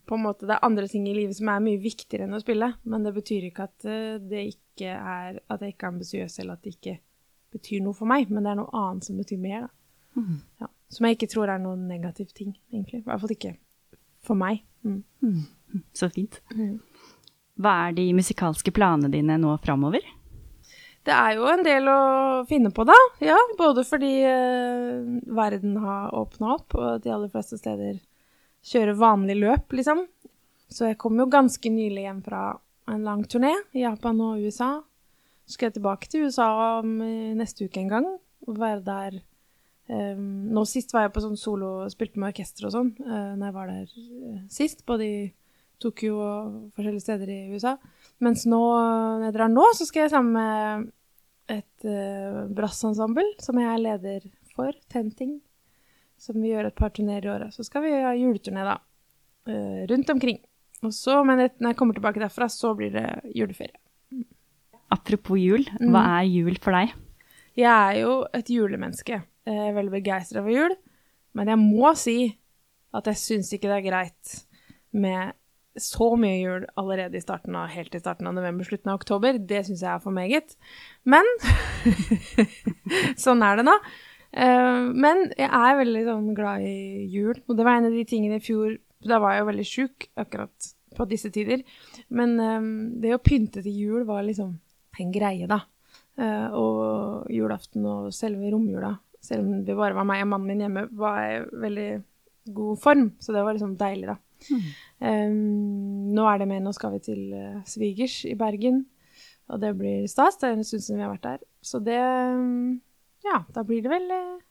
på 0.07 0.15
en 0.15 0.23
måte 0.23 0.47
Det 0.47 0.53
er 0.55 0.63
andre 0.63 0.87
ting 0.87 1.07
i 1.09 1.13
livet 1.13 1.35
som 1.35 1.49
er 1.51 1.63
mye 1.63 1.81
viktigere 1.81 2.23
enn 2.23 2.37
å 2.37 2.39
spille, 2.39 2.69
men 2.83 3.03
det 3.03 3.11
betyr 3.15 3.49
ikke 3.49 3.65
at 3.67 3.85
eh, 3.89 4.21
det 4.21 4.45
ikke 4.53 4.93
er 4.93 5.41
At 5.51 5.61
jeg 5.65 5.75
ikke 5.75 5.87
er 5.87 5.93
ambisiøs, 5.93 6.39
eller 6.39 6.53
at 6.53 6.63
det 6.63 6.77
ikke 6.77 6.97
betyr 7.55 7.83
noe 7.83 7.95
for 7.95 8.07
meg, 8.07 8.31
men 8.31 8.43
det 8.43 8.51
er 8.51 8.59
noe 8.59 8.71
annet 8.75 9.07
som 9.07 9.19
betyr 9.19 9.39
mer, 9.39 9.67
da. 9.67 10.21
Mm. 10.21 10.39
Ja. 10.59 10.67
Som 10.91 11.05
jeg 11.07 11.15
ikke 11.15 11.29
tror 11.31 11.51
er 11.51 11.61
noen 11.63 11.85
negativ 11.87 12.33
ting, 12.35 12.55
egentlig. 12.71 12.99
I 13.01 13.07
hvert 13.07 13.21
fall 13.21 13.35
ikke 13.35 13.53
for 14.25 14.39
meg. 14.39 14.63
Mm. 14.83 15.03
Mm. 15.23 15.85
Så 15.95 16.09
fint. 16.11 16.41
Mm. 16.51 16.81
Hva 17.55 17.75
er 17.87 17.95
de 17.95 18.09
musikalske 18.15 18.73
planene 18.75 19.11
dine 19.13 19.37
nå 19.39 19.55
framover? 19.63 20.03
Det 21.05 21.13
er 21.13 21.35
jo 21.37 21.45
en 21.47 21.61
del 21.65 21.87
å 21.91 21.99
finne 22.49 22.71
på, 22.73 22.83
da. 22.87 22.95
Ja, 23.21 23.37
både 23.59 23.83
fordi 23.85 24.11
eh, 24.25 25.05
verden 25.37 25.77
har 25.83 26.15
åpna 26.17 26.55
opp, 26.55 26.73
og 26.73 27.03
de 27.03 27.13
aller 27.13 27.29
fleste 27.31 27.59
steder 27.61 27.99
kjører 28.65 28.97
vanlig 28.97 29.37
løp, 29.43 29.75
liksom. 29.77 30.07
Så 30.73 30.89
jeg 30.89 30.97
kom 31.01 31.19
jo 31.21 31.29
ganske 31.29 31.69
nylig 31.69 32.07
hjem 32.07 32.23
fra 32.25 32.41
en 32.89 33.05
lang 33.05 33.21
turné 33.29 33.53
i 33.77 33.85
Japan 33.85 34.19
og 34.25 34.41
USA. 34.41 34.79
Så 35.45 35.55
skal 35.55 35.69
jeg 35.69 35.77
tilbake 35.77 36.09
til 36.09 36.25
USA 36.25 36.49
om 36.79 36.97
eh, 37.05 37.37
neste 37.37 37.69
uke 37.69 37.83
en 37.83 37.91
gang 37.91 38.09
og 38.45 38.59
være 38.61 38.81
der 38.85 39.15
um, 39.89 40.51
Nå 40.53 40.65
sist 40.69 40.93
var 40.93 41.05
jeg 41.05 41.13
på 41.15 41.23
sånn 41.23 41.37
solo, 41.37 41.69
spilte 41.93 42.21
med 42.21 42.33
orkester 42.33 42.67
og 42.67 42.73
sånn, 42.75 42.91
uh, 43.05 43.33
når 43.37 43.45
jeg 43.47 43.55
var 43.55 43.71
der 43.71 43.95
sist, 44.53 44.83
både 44.89 45.05
i 45.05 45.17
Tokyo 45.81 46.19
og 46.23 46.55
forskjellige 46.75 47.03
steder 47.03 47.31
i 47.31 47.39
USA. 47.53 47.75
Mens 48.23 48.45
nå, 48.47 48.61
når 49.19 49.27
jeg 49.27 49.35
drar 49.37 49.51
nå, 49.51 49.65
så 49.77 49.87
skal 49.87 50.05
jeg 50.05 50.13
sammen 50.13 50.37
med 50.37 50.87
et 51.55 51.87
uh, 51.87 52.45
brassensemble 52.55 53.25
som 53.43 53.59
jeg 53.61 53.69
er 53.69 53.83
leder 53.83 54.27
for, 54.55 54.75
Tenting, 54.91 55.37
som 56.21 56.39
vi 56.41 56.53
gjør 56.53 56.69
et 56.69 56.77
par 56.77 56.93
turneer 56.95 57.25
i 57.27 57.31
året. 57.33 57.53
Så 57.53 57.65
skal 57.67 57.85
vi 57.85 57.93
ha 57.93 58.15
juleturné, 58.17 58.65
da. 58.65 58.79
Uh, 59.45 59.83
rundt 59.91 60.09
omkring. 60.15 60.39
Og 60.85 60.93
så, 60.95 61.19
men 61.27 61.43
når 61.43 61.71
jeg 61.71 61.79
kommer 61.79 61.97
tilbake 61.97 62.21
derfra, 62.23 62.47
så 62.51 62.73
blir 62.77 62.93
det 62.93 63.07
juleferie. 63.35 63.77
Apropos 64.93 65.39
jul, 65.41 65.65
hva 65.79 66.01
mm. 66.01 66.11
er 66.19 66.25
jul 66.29 66.57
for 66.61 66.77
deg? 66.77 66.93
Jeg 67.55 67.71
er 67.71 68.01
jo 68.03 68.17
et 68.35 68.49
julemenneske. 68.51 69.21
Jeg 69.45 69.69
er 69.69 69.75
veldig 69.75 69.93
begeistra 69.93 70.43
for 70.43 70.53
jul. 70.53 70.75
Men 71.35 71.51
jeg 71.51 71.61
må 71.61 71.91
si 71.99 72.19
at 72.95 73.09
jeg 73.11 73.19
syns 73.19 73.51
ikke 73.55 73.69
det 73.71 73.79
er 73.79 73.87
greit 73.89 74.35
med 74.95 75.35
så 75.81 76.09
mye 76.19 76.37
jul 76.39 76.65
allerede 76.79 77.17
i 77.19 77.23
starten 77.23 77.55
av, 77.59 77.67
helt 77.73 77.95
i 77.95 78.01
starten 78.01 78.27
av 78.29 78.35
november, 78.37 78.67
slutten 78.67 78.91
av 78.93 78.99
oktober, 78.99 79.39
det 79.39 79.65
syns 79.67 79.83
jeg 79.83 79.91
er 79.91 80.03
for 80.03 80.15
meget. 80.15 80.55
Men 81.03 81.27
sånn 83.25 83.43
er 83.45 83.59
det 83.59 83.67
nå. 83.67 83.75
Uh, 84.35 84.91
men 84.91 85.29
jeg 85.31 85.47
er 85.47 85.77
veldig 85.79 86.05
sånn 86.09 86.31
glad 86.35 86.63
i 86.67 87.05
jul, 87.11 87.35
og 87.47 87.55
det 87.55 87.67
var 87.67 87.79
en 87.79 87.89
av 87.89 87.95
de 87.95 88.03
tingene 88.07 88.41
i 88.41 88.43
fjor 88.43 88.73
Da 89.05 89.19
var 89.23 89.31
jeg 89.31 89.43
jo 89.43 89.47
veldig 89.47 89.65
sjuk 89.69 90.07
akkurat 90.19 90.69
på 90.95 91.05
disse 91.07 91.29
tider. 91.31 91.61
Men 92.15 92.35
um, 92.39 92.67
det 93.03 93.13
å 93.15 93.21
pynte 93.23 93.63
til 93.63 93.75
jul 93.85 94.05
var 94.07 94.25
liksom 94.25 94.55
en 94.99 95.11
greie, 95.13 95.47
da. 95.51 95.61
Uh, 96.15 96.47
og 96.55 97.31
julaften 97.31 97.85
og 97.91 98.11
selve 98.15 98.49
romjula, 98.53 98.93
selv 99.23 99.43
om 99.43 99.63
det 99.67 99.75
bare 99.75 99.97
var 99.97 100.07
meg 100.07 100.23
og 100.23 100.31
mannen 100.31 100.49
min 100.49 100.63
hjemme, 100.63 100.85
var 100.95 101.19
jeg 101.21 101.41
i 101.43 101.63
veldig 101.65 101.89
god 102.55 102.81
form. 102.81 103.09
Så 103.19 103.35
det 103.35 103.43
var 103.43 103.57
liksom 103.57 103.75
deilig, 103.79 104.07
da. 104.13 104.17
Um, 104.51 106.11
nå 106.15 106.25
er 106.29 106.41
det 106.41 106.49
med, 106.49 106.63
nå 106.63 106.71
skal 106.75 106.95
vi 106.95 107.01
til 107.03 107.21
uh, 107.35 107.61
svigers 107.67 108.21
i 108.29 108.35
Bergen, 108.39 108.85
og 109.51 109.61
det 109.61 109.73
blir 109.79 110.07
stas. 110.11 110.39
Det 110.41 110.49
er 110.49 110.57
en 110.57 110.67
stund 110.67 110.85
siden 110.85 111.01
vi 111.01 111.05
har 111.05 111.13
vært 111.13 111.27
der. 111.27 111.45
Så 111.65 111.81
det 111.83 111.99
um, 111.99 112.81
Ja, 113.25 113.41
da 113.53 113.65
blir 113.67 113.83
det 113.85 113.91
vel 113.91 114.07
uh, 114.11 114.41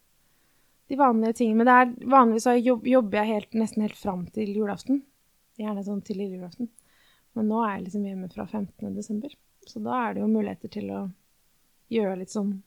de 0.90 0.98
vanlige 1.00 1.40
tingene. 1.40 1.62
Men 1.62 1.70
det 1.70 1.76
er, 1.80 2.12
vanligvis 2.16 2.46
så 2.46 2.56
jobb, 2.58 2.86
jobber 2.86 3.22
jeg 3.22 3.32
helt, 3.32 3.58
nesten 3.58 3.86
helt 3.86 3.98
fram 3.98 4.24
til 4.34 4.52
julaften. 4.54 5.02
Gjerne 5.60 5.84
sånn 5.86 6.02
til 6.06 6.22
julaften. 6.24 6.70
Men 7.34 7.50
nå 7.50 7.62
er 7.64 7.76
jeg 7.76 7.86
liksom 7.88 8.06
hjemme 8.08 8.30
fra 8.30 8.46
15. 8.46 8.94
desember. 8.94 9.34
Så 9.66 9.80
da 9.82 9.96
er 10.04 10.14
det 10.14 10.22
jo 10.22 10.30
muligheter 10.30 10.70
til 10.70 10.90
å 10.94 11.04
gjøre 11.92 12.18
litt 12.20 12.32
sånn 12.34 12.58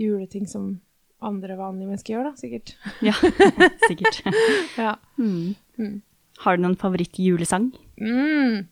juleting 0.00 0.46
som 0.48 0.78
andre 1.20 1.56
vanlige 1.58 1.90
mennesker 1.90 2.14
gjør, 2.14 2.30
da, 2.30 2.36
sikkert. 2.40 2.74
Ja, 3.04 3.14
sikkert. 3.90 4.22
ja. 4.80 4.94
Mm. 5.18 5.54
Mm. 5.76 5.98
Har 6.40 6.56
du 6.56 6.64
noen 6.64 6.78
favorittjulesang? 6.80 7.68
Mm. 8.00 8.64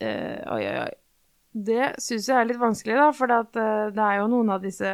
Uh, 0.00 0.38
oi, 0.54 0.62
oi, 0.64 0.76
oi. 0.86 0.92
Det 1.50 1.94
syns 2.00 2.28
jeg 2.30 2.38
er 2.38 2.46
litt 2.48 2.60
vanskelig, 2.60 2.96
da, 2.96 3.08
for 3.16 3.28
det, 3.28 3.38
at, 3.42 3.56
eh, 3.58 3.88
det 3.90 4.02
er 4.04 4.20
jo 4.20 4.28
noen 4.30 4.52
av 4.54 4.60
disse 4.62 4.90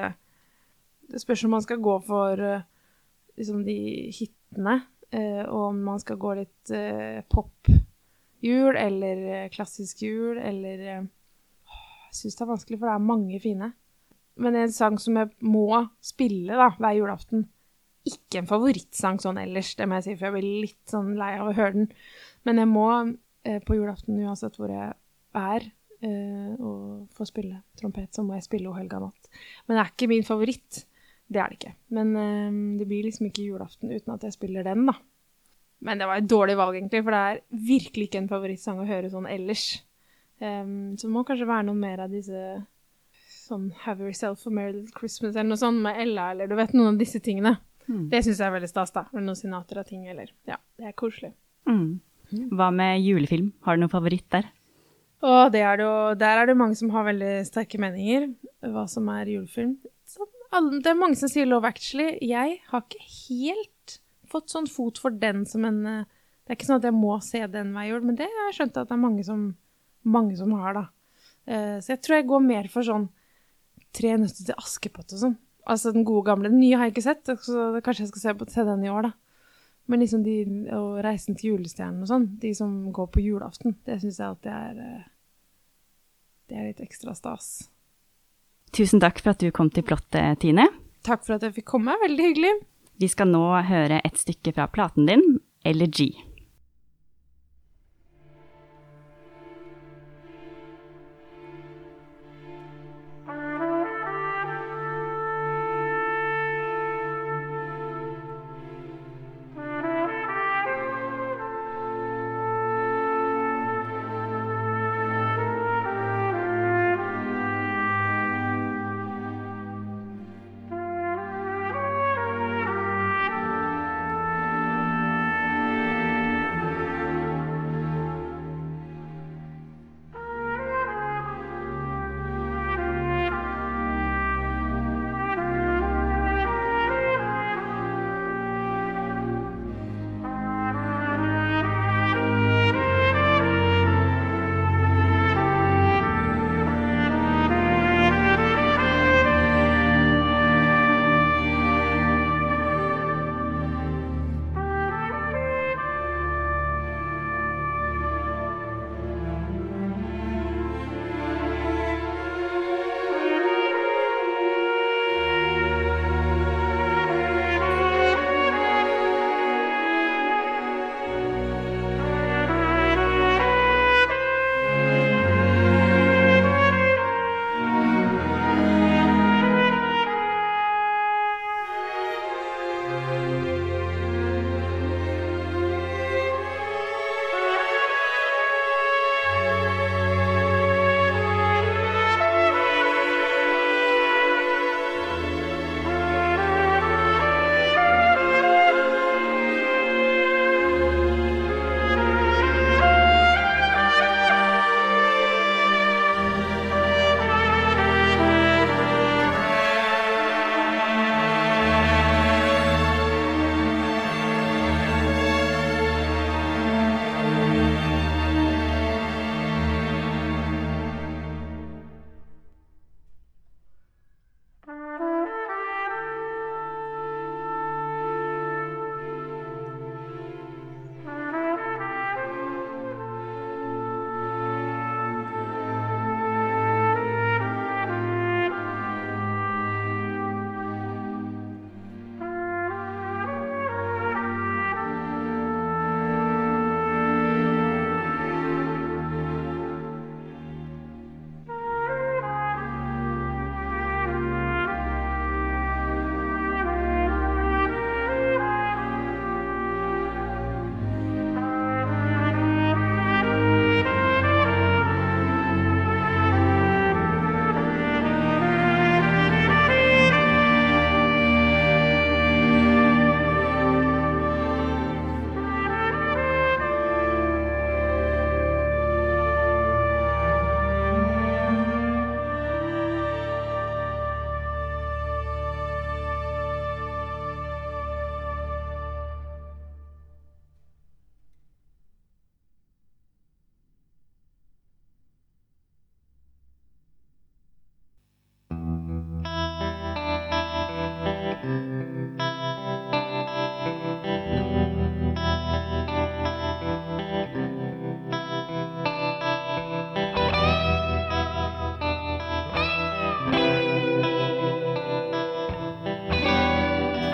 Det 1.04 1.20
spørs 1.20 1.42
om 1.44 1.52
man 1.52 1.62
skal 1.62 1.82
gå 1.84 1.96
for 2.06 2.40
eh, 2.40 2.62
liksom 3.36 3.60
de 3.66 3.76
hitene, 4.16 4.78
og 5.12 5.60
om 5.68 5.82
man 5.84 6.00
skal 6.00 6.16
gå 6.18 6.32
litt 6.34 6.70
uh, 6.74 7.20
pop-jul 7.30 8.74
eller 8.80 9.46
klassisk 9.52 10.00
jul, 10.02 10.40
eller 10.40 10.80
Jeg 10.82 12.16
syns 12.16 12.34
det 12.40 12.42
er 12.42 12.50
vanskelig, 12.50 12.78
for 12.80 12.88
det 12.88 12.94
er 12.96 13.04
mange 13.12 13.40
fine. 13.40 13.68
Men 14.40 14.56
en 14.56 14.72
sang 14.72 14.98
som 15.00 15.20
jeg 15.20 15.30
må 15.44 15.84
spille 16.04 16.56
da, 16.58 16.72
hver 16.80 16.96
julaften 16.98 17.46
Ikke 18.06 18.40
en 18.40 18.50
favorittsang 18.50 19.18
sånn 19.22 19.40
ellers, 19.42 19.72
det 19.78 19.88
må 19.88 19.98
jeg 19.98 20.06
si, 20.06 20.16
for 20.16 20.28
jeg 20.28 20.36
blir 20.36 20.66
litt 20.66 20.92
sånn 20.92 21.14
lei 21.18 21.32
av 21.38 21.50
å 21.50 21.56
høre 21.56 21.74
den. 21.80 21.88
Men 22.46 22.62
jeg 22.62 22.70
må 22.70 22.86
eh, 23.02 23.58
på 23.66 23.78
julaften, 23.78 24.20
uansett 24.22 24.58
hvor 24.60 24.70
jeg 24.70 24.92
er, 25.36 25.66
eh, 26.06 26.52
og 26.60 27.08
får 27.16 27.32
spille 27.32 27.62
trompet, 27.80 28.12
så 28.14 28.22
må 28.26 28.36
jeg 28.36 28.46
spille 28.46 28.70
O 28.70 28.76
helga 28.76 29.00
natt. 29.02 29.32
Men 29.66 29.76
det 29.76 29.82
er 29.82 29.92
ikke 29.94 30.10
min 30.12 30.26
favoritt. 30.26 30.84
Det 31.26 31.42
er 31.42 31.50
det 31.50 31.58
ikke. 31.58 31.74
Men 31.98 32.14
eh, 32.20 32.62
det 32.80 32.86
blir 32.88 33.08
liksom 33.08 33.28
ikke 33.30 33.48
julaften 33.48 33.90
uten 33.90 34.14
at 34.14 34.28
jeg 34.28 34.38
spiller 34.38 34.66
den, 34.66 34.86
da. 34.92 34.96
Men 35.86 36.00
det 36.00 36.06
var 36.08 36.22
et 36.22 36.30
dårlig 36.30 36.56
valg, 36.56 36.78
egentlig, 36.78 37.02
for 37.04 37.12
det 37.12 37.24
er 37.26 37.42
virkelig 37.66 38.08
ikke 38.08 38.22
en 38.22 38.30
favorittsang 38.30 38.78
å 38.80 38.88
høre 38.88 39.10
sånn 39.12 39.28
ellers. 39.28 39.66
Um, 40.40 40.96
så 40.96 41.06
det 41.06 41.12
må 41.14 41.22
kanskje 41.24 41.48
være 41.48 41.66
noen 41.68 41.80
mer 41.80 42.02
av 42.04 42.12
disse 42.12 42.40
sånn 43.46 43.70
Have 43.84 44.04
Yourself 44.04 44.42
a 44.48 44.52
Merry 44.52 44.74
Little 44.74 44.92
Christmas 44.98 45.36
eller 45.36 45.48
noe 45.52 45.60
sånt 45.60 45.80
med 45.84 46.00
Ella, 46.02 46.30
eller 46.34 46.50
du 46.50 46.56
vet, 46.58 46.74
noen 46.76 46.94
av 46.94 47.00
disse 47.00 47.20
tingene. 47.24 47.54
Mm. 47.86 48.06
Det 48.10 48.22
syns 48.24 48.40
jeg 48.40 48.48
er 48.48 48.54
veldig 48.56 48.70
stas, 48.70 48.92
da. 48.94 49.06
Eller 49.12 49.26
noen 49.28 49.38
Sinatra-ting, 49.38 50.06
eller 50.10 50.32
Ja, 50.48 50.58
det 50.78 50.90
er 50.90 50.96
koselig. 50.98 51.32
Mm. 51.68 52.00
Hva 52.58 52.70
med 52.74 53.00
julefilm? 53.04 53.52
Har 53.66 53.76
du 53.76 53.84
noen 53.84 53.92
favoritt 53.92 54.26
der? 54.34 54.48
Og 55.26 55.52
det 55.54 55.62
er 55.64 55.78
det 55.78 55.86
jo, 55.86 55.98
der 56.20 56.40
er 56.40 56.48
det 56.50 56.56
mange 56.58 56.76
som 56.78 56.90
har 56.92 57.06
veldig 57.06 57.34
sterke 57.48 57.80
meninger, 57.80 58.28
hva 58.74 58.84
som 58.90 59.06
er 59.14 59.30
julefilm. 59.32 59.76
Så 60.06 60.26
alle, 60.54 60.80
det 60.82 60.90
er 60.90 60.98
mange 60.98 61.18
som 61.18 61.30
sier 61.30 61.48
Love 61.48 61.70
Actually. 61.70 62.18
Jeg 62.22 62.60
har 62.68 62.84
ikke 62.84 63.06
helt 63.06 63.96
fått 64.30 64.52
sånn 64.52 64.68
fot 64.70 64.98
for 65.00 65.14
den 65.14 65.44
som 65.48 65.64
en 65.66 65.80
eh, 65.86 66.04
Det 66.46 66.52
er 66.52 66.58
ikke 66.60 66.68
sånn 66.68 66.78
at 66.78 66.86
jeg 66.86 66.94
må 66.94 67.14
se 67.26 67.40
den 67.50 67.72
hver 67.74 67.88
jul, 67.88 68.04
men 68.06 68.18
det 68.18 68.28
har 68.30 68.44
jeg 68.48 68.58
skjønt 68.60 68.76
at 68.78 68.90
det 68.90 68.94
er 68.94 69.02
mange 69.02 69.24
som, 69.26 69.40
mange 70.06 70.36
som 70.38 70.52
har, 70.54 70.76
da. 70.76 70.84
Eh, 71.46 71.78
så 71.82 71.94
jeg 71.94 72.02
tror 72.06 72.16
jeg 72.16 72.28
går 72.30 72.44
mer 72.44 72.68
for 72.70 72.86
sånn 72.86 73.08
Tre 73.96 74.10
nøtter 74.20 74.44
til 74.44 74.58
Askepott 74.60 75.14
og 75.16 75.20
sånn. 75.22 75.34
Altså 75.66 75.90
den 75.92 76.06
gode 76.06 76.24
gamle. 76.28 76.50
Den 76.52 76.60
nye 76.62 76.78
har 76.78 76.86
jeg 76.86 76.94
ikke 76.94 77.06
sett, 77.08 77.26
så 77.26 77.68
kanskje 77.82 78.06
jeg 78.06 78.12
skal 78.12 78.22
se, 78.22 78.34
på, 78.38 78.46
se 78.50 78.64
den 78.68 78.84
i 78.86 78.92
år, 78.92 79.08
da. 79.08 79.12
Men 79.86 80.02
liksom 80.02 80.22
de, 80.26 80.36
og 80.74 80.98
Reisen 81.04 81.38
til 81.38 81.54
julestjernen 81.54 82.02
og 82.02 82.10
sånn, 82.10 82.26
de 82.42 82.50
som 82.58 82.72
går 82.94 83.10
på 83.14 83.22
julaften, 83.22 83.76
det 83.86 84.00
syns 84.02 84.18
jeg 84.18 84.26
alltid 84.26 84.50
er 84.50 84.80
eh, 84.82 85.04
Det 86.50 86.58
er 86.58 86.68
litt 86.68 86.82
ekstra 86.82 87.14
stas. 87.14 87.68
Tusen 88.74 89.02
takk 89.02 89.22
for 89.22 89.34
at 89.34 89.42
du 89.42 89.50
kom 89.54 89.70
til 89.70 89.86
plottet, 89.86 90.40
Tine. 90.42 90.66
Takk 91.06 91.22
for 91.26 91.38
at 91.38 91.46
jeg 91.46 91.54
fikk 91.60 91.68
komme. 91.76 91.94
Veldig 92.02 92.30
hyggelig. 92.30 92.52
Vi 92.98 93.08
skal 93.10 93.30
nå 93.30 93.44
høre 93.68 94.00
et 94.02 94.18
stykke 94.18 94.54
fra 94.56 94.66
platen 94.70 95.06
din, 95.10 95.24
Elegy. 95.66 96.12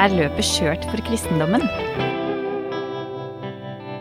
Er 0.03 0.15
løpet 0.17 0.43
skjørt 0.43 0.83
for 0.91 0.99
kristendommen? 1.07 1.63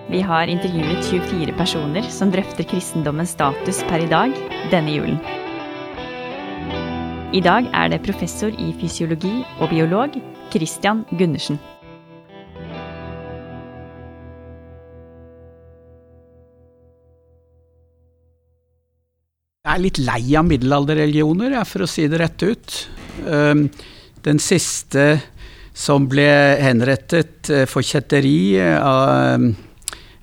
Vi 0.09 0.21
har 0.25 0.49
intervjuet 0.49 1.05
24 1.05 1.53
personer 1.55 2.07
som 2.09 2.31
drøfter 2.33 2.65
kristendommens 2.67 3.35
status 3.35 3.83
per 3.87 4.01
i 4.01 4.09
dag 4.09 4.33
denne 4.73 4.95
julen. 4.95 5.19
I 7.31 7.39
dag 7.45 7.69
er 7.77 7.91
det 7.93 8.01
professor 8.03 8.49
i 8.49 8.71
fysiologi 8.81 9.37
og 9.61 9.69
biolog 9.71 10.17
Christian 10.51 11.05
Gundersen. 11.13 11.61
Jeg 19.61 19.77
er 19.77 19.83
litt 19.85 20.01
lei 20.01 20.23
av 20.35 20.49
middelalderreligioner, 20.49 21.53
for 21.69 21.85
å 21.85 21.87
si 21.87 22.09
det 22.11 22.19
rett 22.19 22.43
ut. 22.43 22.79
Ehm, 23.29 23.67
den 24.25 24.41
siste 24.41 25.21
som 25.73 26.07
ble 26.11 26.27
henrettet 26.61 27.49
eh, 27.51 27.67
for 27.69 27.85
kjetteri 27.85 28.57
ehm, 28.59 29.51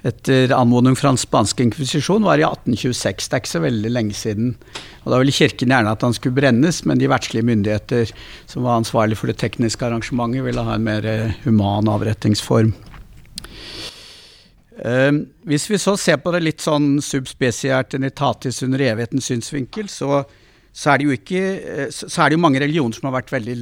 etter 0.07 0.53
anmodning 0.55 0.95
fra 0.97 1.11
den 1.11 1.21
spanske 1.21 1.65
inkvisisjon, 1.65 2.27
var 2.27 2.41
i 2.41 2.47
1826. 2.47 3.29
Det 3.29 3.37
er 3.37 3.43
ikke 3.43 3.55
så 3.57 3.63
veldig 3.65 3.93
lenge 3.93 4.17
siden. 4.17 4.53
Og 5.05 5.13
Da 5.13 5.21
ville 5.21 5.35
kirken 5.35 5.73
gjerne 5.73 5.95
at 5.95 6.05
han 6.07 6.15
skulle 6.17 6.37
brennes, 6.37 6.85
men 6.87 7.01
de 7.01 7.09
verdslige 7.11 7.49
myndigheter 7.49 8.13
som 8.47 8.69
var 8.69 8.79
ansvarlig 8.79 9.19
for 9.19 9.33
det 9.33 9.41
tekniske 9.41 9.85
arrangementet, 9.85 10.45
ville 10.47 10.65
ha 10.65 10.77
en 10.77 10.87
mer 10.87 11.09
eh, 11.09 11.41
human 11.47 11.91
avrettingsform. 11.91 12.77
Hvis 14.79 15.65
vi 15.67 15.79
så 15.83 15.97
ser 15.99 16.21
på 16.23 16.31
det 16.31 16.39
litt 16.45 16.63
sånn 16.63 17.01
subspesiært 17.03 17.97
enitatis 17.99 18.61
under 18.63 18.85
evighetens 18.87 19.27
synsvinkel, 19.27 19.89
så, 19.91 20.21
så, 20.73 20.93
er 20.93 21.01
det 21.01 21.09
jo 21.09 21.17
ikke, 21.17 21.43
eh, 21.59 21.89
så, 21.95 22.09
er 22.23 22.31
det 22.31 22.39
jo 22.39 22.45
mange 22.45 22.63
religioner 22.63 22.97
som 22.97 23.09
har 23.09 23.19
vært 23.19 23.33
veldig 23.35 23.57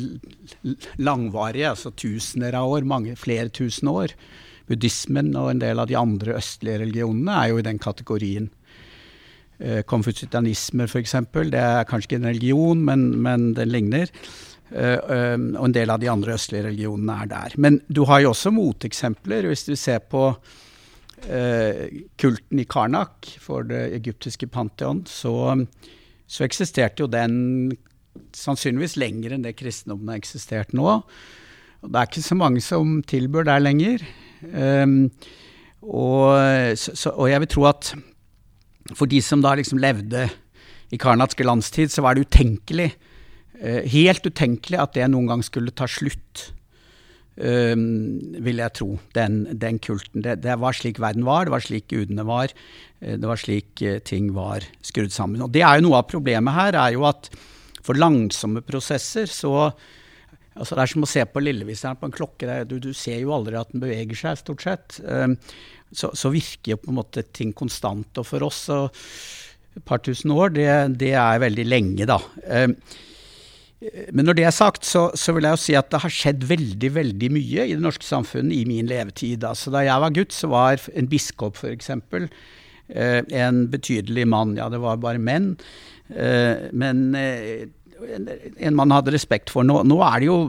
langvarige, 1.02 1.70
altså 1.72 1.94
tusener 1.96 2.56
av 2.58 2.72
år, 2.76 2.88
mange, 2.88 3.16
flere 3.20 3.52
tusen 3.54 3.90
år. 3.92 4.14
Buddhismen 4.66 5.30
og 5.38 5.52
en 5.52 5.62
del 5.62 5.78
av 5.78 5.88
de 5.90 5.98
andre 5.98 6.36
østlige 6.40 6.82
religionene 6.82 7.38
er 7.38 7.52
jo 7.52 7.60
i 7.62 7.66
den 7.66 7.78
kategorien. 7.82 8.50
Uh, 9.56 9.80
Konfusitanisme, 9.88 10.84
f.eks., 10.84 11.14
det 11.48 11.62
er 11.62 11.86
kanskje 11.88 12.10
ikke 12.10 12.18
en 12.18 12.28
religion, 12.28 12.82
men, 12.84 13.06
men 13.24 13.52
den 13.56 13.70
ligner. 13.72 14.10
Um, 14.66 15.52
og 15.54 15.68
en 15.68 15.74
del 15.76 15.92
av 15.94 16.00
de 16.02 16.08
andre 16.10 16.34
østlige 16.34 16.66
religionene 16.66 17.20
er 17.22 17.28
der. 17.30 17.54
Men 17.62 17.78
du 17.86 18.02
har 18.10 18.24
jo 18.24 18.32
også 18.34 18.50
moteksempler. 18.52 19.46
Hvis 19.46 19.62
du 19.68 19.76
ser 19.78 20.02
på 20.10 20.26
eh, 21.24 21.86
kulten 22.18 22.60
i 22.60 22.66
Karnak, 22.68 23.30
for 23.40 23.66
det 23.66 23.84
egyptiske 23.96 24.48
pantheon, 24.52 25.04
så, 25.06 25.54
så, 26.26 26.44
eksisterte 26.46 27.04
jo 27.04 27.10
den 27.10 27.74
sannsynligvis 28.36 28.96
lenger 29.00 29.34
enn 29.36 29.44
det 29.44 29.56
kristendommen 29.58 30.10
har 30.12 30.20
eksistert 30.20 30.74
nå. 30.76 31.00
Og 31.82 31.92
det 31.92 32.00
er 32.00 32.08
ikke 32.10 32.24
så 32.24 32.38
mange 32.38 32.62
som 32.64 32.98
tilbør 33.06 33.46
der 33.48 33.62
lenger. 33.62 34.02
Um, 34.52 35.10
og, 35.86 36.76
så, 36.78 37.12
og, 37.12 37.28
jeg 37.30 37.42
vil 37.44 37.52
tro 37.52 37.66
at 37.70 37.92
for 38.96 39.10
de 39.10 39.20
som 39.22 39.42
da 39.42 39.54
liksom 39.58 39.80
levde 39.82 40.26
i 40.94 40.98
karnatske 41.00 41.46
landstid, 41.46 41.92
så 41.92 42.02
var 42.04 42.16
det 42.16 42.26
utenkelig, 42.26 42.90
uh, 43.60 43.82
helt 43.86 44.26
utenkelig 44.26 44.80
at 44.82 44.96
det 44.96 45.08
noen 45.12 45.30
gang 45.30 45.46
skulle 45.46 45.74
ta 45.74 45.88
slutt. 45.90 46.50
Um, 47.36 48.32
vil 48.40 48.62
jeg 48.62 48.72
tro, 48.78 48.94
den, 49.12 49.42
den 49.60 49.76
kulten. 49.84 50.22
Det, 50.24 50.38
det, 50.40 50.54
var 50.56 50.72
slik 50.72 50.96
verden 51.02 51.26
var, 51.26 51.44
det 51.44 51.52
var 51.52 51.64
slik 51.66 51.90
gudene 51.92 52.24
var. 52.24 52.54
Eh, 53.04 53.18
det 53.20 53.28
var 53.28 53.40
slik 53.40 53.82
uh, 53.84 53.98
ting 54.00 54.30
var 54.32 54.64
skrudd 54.80 55.12
sammen. 55.12 55.44
Og 55.44 55.52
det 55.52 55.60
er 55.60 55.76
jo 55.76 55.84
Noe 55.84 56.00
av 56.00 56.08
problemet 56.08 56.56
her 56.56 56.78
er 56.80 56.94
jo 56.96 57.04
at 57.04 57.28
for 57.84 58.00
langsomme 58.00 58.64
prosesser 58.66 59.28
så 59.30 59.52
altså 60.56 60.72
Det 60.72 60.82
er 60.82 60.88
som 60.88 61.04
å 61.04 61.08
se 61.10 61.22
på 61.28 61.40
lilleviseren 61.42 61.98
på 62.00 62.08
en 62.08 62.14
klokke. 62.16 62.60
Du, 62.64 62.78
du, 62.80 62.94
ser 62.96 63.20
jo 63.20 63.34
aldri 63.36 63.58
at 63.60 63.74
den 63.74 63.82
beveger 63.82 64.16
seg, 64.16 64.38
stort 64.40 64.64
sett. 64.64 64.96
Um, 65.04 65.36
så, 65.92 66.14
så, 66.16 66.32
virker 66.32 66.72
jo 66.72 66.78
på 66.80 66.88
en 66.88 66.96
måte 67.02 67.26
ting 67.36 67.52
konstant. 67.52 68.16
Og 68.16 68.24
for 68.24 68.46
oss 68.48 68.62
så 68.70 68.86
et 69.76 69.84
par 69.84 70.00
tusen 70.00 70.32
år, 70.32 70.54
det, 70.56 70.70
det 70.96 71.12
er 71.20 71.42
veldig 71.44 71.66
lenge, 71.68 72.08
da. 72.08 72.16
Men 74.12 74.28
når 74.28 74.38
det 74.38 74.44
er 74.48 74.54
sagt, 74.54 74.86
så, 74.88 75.08
så, 75.18 75.34
vil 75.36 75.46
jeg 75.46 75.56
jo 75.56 75.62
si 75.62 75.74
at 75.78 75.90
det 75.92 76.00
har 76.02 76.12
skjedd 76.12 76.46
veldig 76.48 76.90
veldig 76.96 77.30
mye 77.34 77.66
i 77.66 77.74
det 77.74 77.82
norske 77.82 78.06
samfunnet 78.06 78.54
i 78.56 78.64
min 78.68 78.88
levetid. 78.90 79.44
Altså, 79.46 79.72
da 79.74 79.84
jeg 79.86 80.02
var 80.02 80.14
gutt, 80.16 80.34
så 80.34 80.50
var 80.52 80.80
en 80.94 81.10
biskop 81.10 81.60
f.eks. 81.60 81.90
Eh, 82.88 83.20
en 83.42 83.66
betydelig 83.72 84.26
mann. 84.30 84.56
Ja, 84.58 84.70
det 84.72 84.80
var 84.82 85.02
bare 85.02 85.22
menn. 85.22 85.54
Eh, 86.08 86.68
men 86.72 87.08
eh, 87.18 87.66
en, 88.14 88.28
en 88.56 88.78
man 88.78 88.94
hadde 88.94 89.14
respekt 89.14 89.52
for. 89.52 89.66
Nå, 89.66 89.82
nå, 89.88 90.00
er 90.06 90.22
det 90.22 90.30
jo 90.30 90.40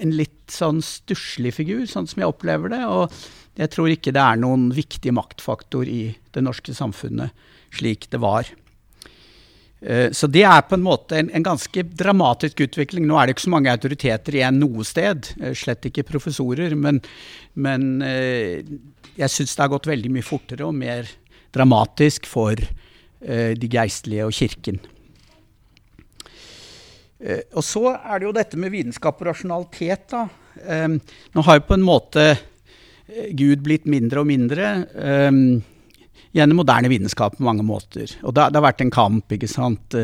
en 0.00 0.16
litt 0.16 0.52
sånn 0.52 0.80
stusslig 0.84 1.54
figur, 1.56 1.84
sånn 1.90 2.08
som 2.10 2.22
jeg 2.22 2.32
opplever 2.32 2.72
det. 2.72 2.82
Og 2.86 3.60
jeg 3.60 3.72
tror 3.74 3.92
ikke 3.92 4.14
det 4.16 4.22
er 4.24 4.40
noen 4.40 4.70
viktig 4.76 5.12
maktfaktor 5.16 5.88
i 5.88 6.14
det 6.34 6.44
norske 6.46 6.74
samfunnet 6.76 7.34
slik 7.74 8.08
det 8.10 8.20
var. 8.22 8.48
Eh, 9.80 10.10
så 10.12 10.28
det 10.28 10.42
er 10.44 10.60
på 10.68 10.76
en 10.76 10.84
måte 10.84 11.16
en, 11.16 11.30
en, 11.32 11.44
ganske 11.44 11.84
dramatisk 11.96 12.60
utvikling. 12.66 13.06
Nå 13.08 13.16
er 13.16 13.26
det 13.26 13.36
ikke 13.36 13.46
så 13.46 13.54
mange 13.54 13.72
autoriteter 13.72 14.36
igjen 14.36 14.60
noe 14.60 14.84
sted, 14.86 15.32
eh, 15.40 15.56
slett 15.56 15.88
ikke 15.88 16.06
professorer, 16.08 16.76
men, 16.76 17.00
men 17.56 17.90
eh, 18.04 18.60
jeg 19.16 19.32
syns 19.32 19.56
det 19.56 19.64
har 19.64 19.72
gått 19.72 19.88
veldig 19.90 20.12
mye 20.12 20.26
fortere 20.26 20.68
og 20.68 20.76
mer 20.76 21.08
dramatisk 21.54 22.28
for 22.30 22.60
de 23.20 23.68
geistlige 23.68 24.24
og 24.24 24.32
kirken. 24.32 24.78
Og 27.52 27.60
så 27.66 27.82
er 27.92 28.14
det 28.14 28.24
jo 28.24 28.30
dette 28.32 28.56
med 28.56 28.72
vitenskap 28.72 29.18
og 29.20 29.28
rasjonalitet, 29.28 30.14
da. 30.14 30.22
Nå 30.88 31.44
har 31.44 31.58
jo 31.58 31.66
på 31.66 31.76
en 31.76 31.84
måte 31.84 32.24
Gud 33.36 33.60
blitt 33.66 33.84
mindre 33.90 34.22
og 34.22 34.30
mindre 34.30 34.70
gjennom 36.36 36.60
moderne 36.62 36.90
vitenskap 36.92 37.36
på 37.36 37.46
mange 37.46 37.64
måter. 37.66 38.12
Og 38.22 38.34
det, 38.36 38.50
det 38.50 38.60
har 38.60 38.66
vært 38.68 38.84
en 38.84 38.94
kamp, 38.94 39.32
ikke 39.34 39.50
sant. 39.50 39.96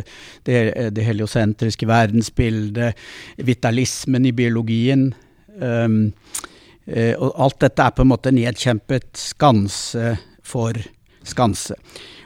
Det, 0.46 0.58
det 0.96 1.06
heliosentriske 1.06 1.88
verdensbildet, 1.88 2.98
vitalismen 3.46 4.26
i 4.26 4.34
biologien. 4.36 5.08
Um, 5.56 6.12
og 6.86 7.30
alt 7.42 7.62
dette 7.64 7.82
er 7.82 7.94
på 7.96 8.04
en 8.04 8.12
måte 8.12 8.30
nedkjempet 8.34 9.08
skanse 9.18 10.12
for 10.46 10.78
skanse. 11.26 11.74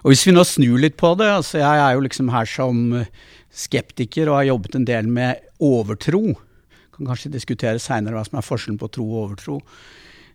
Og 0.05 0.13
hvis 0.13 0.27
vi 0.27 0.35
nå 0.35 0.45
snur 0.45 0.81
litt 0.81 0.99
på 1.01 1.15
det, 1.21 1.29
altså 1.41 1.61
jeg 1.63 1.83
er 1.85 1.97
jo 1.97 2.05
liksom 2.05 2.33
her 2.33 2.49
som 2.49 2.83
skeptiker 3.51 4.31
og 4.31 4.41
har 4.41 4.51
jobbet 4.51 4.77
en 4.79 4.87
del 4.89 5.09
med 5.11 5.41
overtro. 5.65 6.23
Kan 6.95 7.09
kanskje 7.09 7.33
diskutere 7.35 7.81
seinere 7.83 8.17
hva 8.17 8.25
som 8.27 8.39
er 8.41 8.47
forskjellen 8.47 8.81
på 8.81 8.91
tro 8.97 9.07
og 9.09 9.23
overtro. 9.25 9.59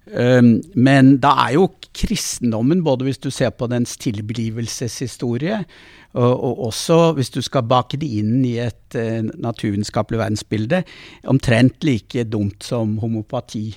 Um, 0.06 0.60
men 0.78 1.16
da 1.18 1.32
er 1.48 1.56
jo 1.56 1.70
kristendommen, 1.96 2.84
både 2.86 3.08
hvis 3.08 3.22
du 3.24 3.32
ser 3.34 3.50
på 3.58 3.66
dens 3.72 3.96
tilblivelseshistorie, 4.04 5.64
og, 6.14 6.34
og 6.34 6.62
også 6.68 7.00
hvis 7.18 7.34
du 7.34 7.42
skal 7.44 7.66
bake 7.66 7.98
det 8.00 8.12
inn 8.20 8.44
i 8.46 8.60
et 8.62 8.98
uh, 9.00 9.26
naturvitenskapelig 9.26 10.22
verdensbilde, 10.22 10.84
omtrent 11.32 11.88
like 11.88 12.28
dumt 12.30 12.68
som 12.68 13.00
homopati. 13.02 13.72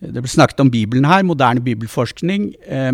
Det 0.00 0.16
ble 0.16 0.32
snakket 0.32 0.64
om 0.64 0.72
Bibelen 0.72 1.06
her. 1.06 1.22
Moderne 1.28 1.60
bibelforskning 1.60 2.54
eh, 2.64 2.92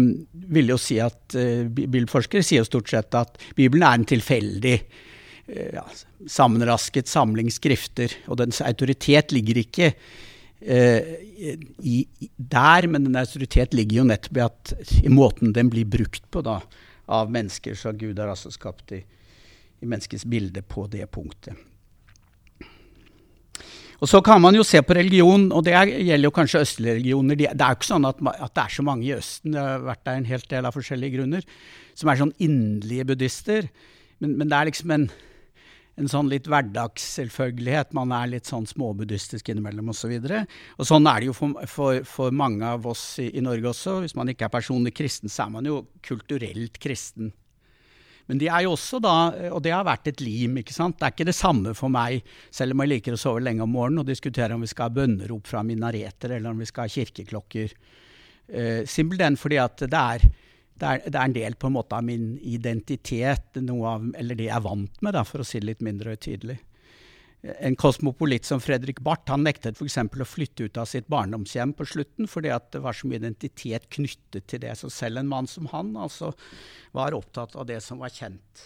vil 0.51 0.73
jo 0.73 0.79
si 0.81 0.97
at 0.99 1.37
eh, 1.39 1.63
Bibelforskere 1.71 2.43
sier 2.43 2.65
jo 2.65 2.67
stort 2.67 2.91
sett 2.91 3.15
at 3.15 3.39
Bibelen 3.55 3.85
er 3.87 3.95
en 3.95 4.07
tilfeldig 4.11 4.73
eh, 4.75 5.69
ja, 5.77 5.85
sammenrasket 6.27 7.07
samling 7.07 7.53
skrifter, 7.55 8.11
og 8.27 8.41
dens 8.43 8.59
autoritet 8.59 9.31
ligger 9.37 9.63
ikke 9.63 9.93
Eh, 9.95 10.36
i, 10.61 11.97
der, 12.37 12.89
men 12.89 13.05
den 13.05 13.19
autoritet 13.21 13.75
ligger 13.77 14.01
jo 14.01 14.09
nettopp 14.09 14.39
i, 14.39 14.45
at, 14.47 14.75
i 15.03 15.13
måten 15.13 15.53
den 15.57 15.71
blir 15.73 15.89
brukt 15.89 16.25
på 16.33 16.43
da, 16.47 16.61
av 17.07 17.31
mennesker. 17.33 17.77
Så 17.77 17.93
Gud 17.97 18.19
har 18.19 18.33
altså 18.33 18.53
skapt 18.55 18.95
i, 18.97 19.03
i 19.81 19.89
menneskets 19.89 20.27
bilde 20.29 20.65
på 20.65 20.87
det 20.91 21.07
punktet. 21.13 21.59
Og 23.97 24.09
Så 24.09 24.21
kan 24.21 24.43
man 24.45 24.55
jo 24.55 24.65
se 24.67 24.83
på 24.85 24.95
religion, 24.97 25.47
og 25.57 25.65
det 25.65 25.73
gjelder 25.73 26.27
jo 26.27 26.35
kanskje 26.35 26.61
østlige 26.67 26.99
religioner. 26.99 27.39
Det 27.39 27.49
er 27.49 27.71
jo 27.73 27.79
ikke 27.79 27.89
sånn 27.89 28.09
at, 28.09 28.19
at, 28.35 28.53
det 28.53 28.65
er 28.67 28.75
så 28.75 28.85
mange 28.85 29.07
i 29.07 29.15
Østen, 29.17 29.55
det 29.55 29.63
har 29.63 29.87
vært 29.87 30.03
der 30.05 30.19
en 30.21 30.29
helt 30.29 30.49
del 30.51 30.69
av 30.69 30.77
forskjellige 30.77 31.17
grunner, 31.17 31.47
som 31.97 32.11
er 32.13 32.21
sånn 32.21 32.35
inderlige 32.37 33.07
buddhister. 33.09 33.71
Men, 34.21 34.37
men 34.37 34.51
det 34.53 34.59
er 34.59 34.69
liksom 34.69 34.93
en, 34.93 35.09
en 35.97 36.11
sånn 36.13 36.29
litt 36.29 36.49
hverdagsselvfølgelighet. 36.51 37.95
Man 37.97 38.13
er 38.13 38.29
litt 38.35 38.49
sånn 38.49 38.67
småbuddhistisk 38.69 39.49
innimellom 39.49 39.89
osv. 39.95 40.13
Og, 40.19 40.29
så 40.29 40.43
og 40.77 40.91
sånn 40.91 41.09
er 41.09 41.23
det 41.23 41.31
jo 41.31 41.37
for, 41.37 41.57
for, 41.73 42.03
for 42.09 42.37
mange 42.37 42.69
av 42.69 42.87
oss 42.91 43.05
i, 43.23 43.31
i, 43.33 43.45
Norge 43.45 43.71
også. 43.73 43.99
Hvis 44.05 44.17
man 44.19 44.29
ikke 44.33 44.49
er 44.49 44.53
personlig 44.53 44.93
kristen, 44.97 45.33
så 45.33 45.47
er 45.47 45.57
man 45.57 45.69
jo 45.69 45.81
kulturelt 46.05 46.77
kristen. 46.83 47.33
Men 48.27 48.41
de 48.43 48.49
er 48.51 48.67
jo 48.67 48.75
også 48.75 48.99
da, 49.01 49.17
og 49.55 49.61
det 49.63 49.73
har 49.73 49.87
vært 49.87 50.11
et 50.11 50.21
lim, 50.21 50.59
ikke 50.61 50.75
sant. 50.75 50.99
Det 50.99 51.07
er 51.07 51.15
ikke 51.15 51.29
det 51.29 51.39
samme 51.39 51.73
for 51.79 51.93
meg, 51.95 52.27
selv 52.53 52.75
om 52.75 52.83
jeg 52.83 52.97
liker 52.97 53.15
å 53.15 53.21
sove 53.21 53.45
lenge 53.45 53.63
om 53.65 53.73
morgenen 53.73 54.03
og 54.03 54.11
diskutere 54.11 54.57
om 54.57 54.65
vi 54.67 54.73
skal 54.73 54.91
ha 54.91 54.97
bønnerop 54.99 55.47
fra 55.49 55.63
minareter 55.65 56.35
eller 56.37 56.51
om 56.51 56.61
vi 56.61 56.69
skal 56.69 56.89
ha 56.89 56.93
kirkeklokker. 56.93 57.77
Uh, 58.47 58.83
Simpelthen 58.87 59.39
fordi 59.39 59.63
at 59.63 59.87
det 59.87 60.03
er 60.03 60.27
det 60.77 60.87
er, 60.87 61.03
det 61.07 61.17
er, 61.17 61.25
en 61.25 61.37
del 61.37 61.57
på 61.57 61.71
en 61.71 61.77
måte 61.79 61.97
av 61.97 62.05
min 62.05 62.35
identitet, 62.45 63.57
av, 63.57 64.09
eller 64.17 64.39
det 64.39 64.49
jeg 64.49 64.57
er 64.57 64.65
vant 64.65 65.03
med, 65.03 65.17
da, 65.17 65.25
for 65.25 65.43
å 65.43 65.47
si 65.47 65.61
det 65.61 65.71
litt 65.71 65.85
mindre 65.85 66.17
høytidelig. 66.17 66.59
en 67.63 67.77
kosmopolitt 67.79 68.45
som 68.45 68.61
Fredrik 68.61 69.01
Barth 69.01 69.31
han 69.31 69.45
nektet 69.47 69.77
f.eks. 69.79 69.99
å 69.99 70.27
flytte 70.27 70.67
ut 70.67 70.79
av 70.83 70.89
sitt 70.91 71.07
barndomshjem 71.13 71.75
på 71.79 71.87
slutten 71.87 72.27
fordi 72.27 72.51
det 72.73 72.81
var 72.83 72.97
så 72.97 73.07
mye 73.07 73.21
identitet 73.21 73.87
knyttet 73.93 74.49
til 74.51 74.65
det. 74.65 74.75
Så 74.81 74.91
selv 74.91 75.21
en 75.21 75.29
mann 75.31 75.47
som 75.47 75.69
han 75.71 75.95
altså, 75.97 76.33
var 76.97 77.15
opptatt 77.15 77.55
av 77.57 77.69
det 77.69 77.79
som 77.85 78.03
var 78.03 78.11
kjent 78.11 78.65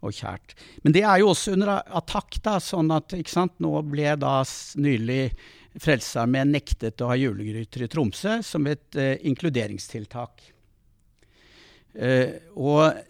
og 0.00 0.14
kjært. 0.16 0.54
Men 0.84 0.94
det 0.96 1.04
er 1.04 1.20
jo 1.22 1.32
også 1.32 1.54
under 1.56 1.80
attakk. 1.84 2.40
da, 2.44 2.58
sånn 2.60 2.90
at 2.94 3.14
sant, 3.28 3.58
Nå 3.60 3.80
ble 3.88 4.14
da 4.16 4.40
nylig 4.76 5.32
Frelsesarmeen 5.80 6.50
nektet 6.50 7.00
å 7.00 7.12
ha 7.12 7.18
julegryter 7.18 7.84
i 7.84 7.90
Tromsø 7.90 8.40
som 8.42 8.66
et 8.66 8.96
eh, 8.98 9.18
inkluderingstiltak. 9.28 10.42
Uh, 11.94 12.38
og 12.54 13.00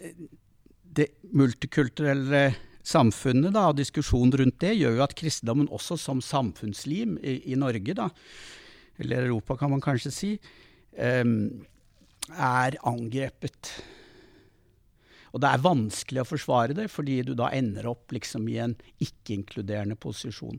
det 0.97 1.11
multikulturelle 1.37 2.49
samfunnet 2.87 3.53
da, 3.55 3.69
og 3.71 3.79
diskusjonen 3.79 4.35
rundt 4.41 4.59
det 4.63 4.75
gjør 4.79 4.99
jo 4.99 5.05
at 5.05 5.17
kristendommen 5.19 5.69
også 5.73 5.99
som 6.01 6.23
samfunnslim 6.25 7.19
i, 7.21 7.37
i 7.53 7.59
Norge, 7.59 7.95
da, 7.97 8.09
eller 9.01 9.29
Europa 9.29 9.57
kan 9.61 9.73
man 9.73 9.85
kanskje 9.85 10.13
si, 10.15 10.33
um, 10.97 11.37
er 12.31 12.77
angrepet. 12.87 13.71
Og 15.31 15.43
det 15.43 15.53
er 15.53 15.63
vanskelig 15.63 16.25
å 16.25 16.29
forsvare 16.29 16.75
det, 16.77 16.89
fordi 16.91 17.21
du 17.27 17.37
da 17.39 17.53
ender 17.55 17.87
opp 17.93 18.13
liksom 18.15 18.49
i 18.51 18.59
en 18.65 18.75
ikke-inkluderende 18.99 19.97
posisjon. 20.01 20.59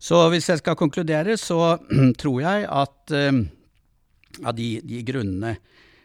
Så 0.00 0.16
hvis 0.32 0.48
jeg 0.48 0.62
skal 0.62 0.78
konkludere, 0.80 1.36
så 1.36 1.76
tror 2.20 2.38
jeg 2.40 2.68
at 2.72 3.16
um, 3.28 3.44
av 4.44 4.54
de, 4.54 4.80
de 4.84 5.02
grunnene 5.06 5.56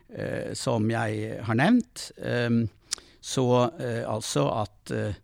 eh, 0.09 0.53
som 0.57 0.87
jeg 0.91 1.37
har 1.45 1.59
nevnt, 1.59 2.09
um, 2.17 2.65
så 3.25 3.45
uh, 3.79 4.03
altså 4.09 4.43
at 4.53 4.93
uh, 4.93 5.21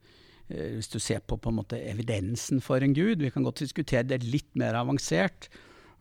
hvis 0.51 0.89
du 0.91 0.97
ser 0.99 1.21
på, 1.23 1.37
på 1.39 1.53
måte, 1.55 1.79
evidensen 1.87 2.59
for 2.63 2.83
en 2.83 2.95
gud, 2.97 3.21
vi 3.23 3.29
kan 3.31 3.45
godt 3.45 3.61
diskutere 3.63 4.03
det 4.03 4.23
litt 4.25 4.49
mer 4.59 4.75
avansert, 4.81 5.47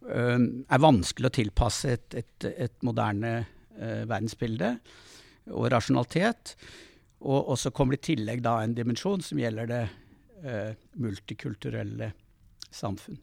er 0.00 0.80
vanskelig 0.80 1.28
å 1.28 1.34
tilpasse 1.36 1.92
et, 1.92 2.16
et, 2.18 2.46
et 2.64 2.86
moderne 2.88 3.44
verdensbilde 4.08 4.72
og 5.52 5.68
rasjonalitet. 5.70 6.56
Og, 7.20 7.52
så 7.60 7.70
kommer 7.70 7.94
det 7.94 8.00
i 8.00 8.06
tillegg 8.16 8.42
da 8.42 8.56
en 8.64 8.74
dimensjon 8.74 9.22
som 9.22 9.38
gjelder 9.38 9.70
det 9.70 9.82
multikulturelle 10.98 12.10
samfunn. 12.72 13.20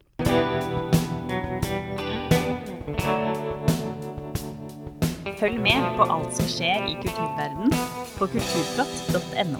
Følg 5.38 5.60
med 5.62 5.84
på 5.98 6.06
alt 6.10 6.34
som 6.34 6.48
skjer 6.50 6.88
i 6.90 6.96
kulturverden 6.98 7.74
på 8.18 8.26
kulturplott.no. 8.34 9.60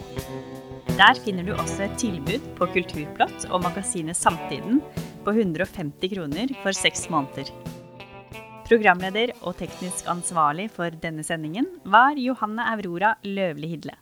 Der 0.98 1.20
finner 1.22 1.46
du 1.46 1.52
også 1.54 1.84
et 1.86 2.00
tilbud 2.02 2.48
på 2.58 2.66
Kulturplott 2.74 3.46
og 3.52 3.62
magasinet 3.62 4.18
Samtiden 4.18 4.80
på 5.22 5.36
150 5.36 6.10
kroner 6.16 6.56
for 6.64 6.74
seks 6.74 7.06
måneder. 7.14 7.52
Programleder 8.66 9.36
og 9.44 9.60
teknisk 9.62 10.10
ansvarlig 10.10 10.72
for 10.74 10.98
denne 11.06 11.22
sendingen 11.28 11.70
var 11.86 12.18
Johanne 12.18 12.66
Aurora 12.74 13.14
Løvli 13.22 13.70
Hidle. 13.76 13.94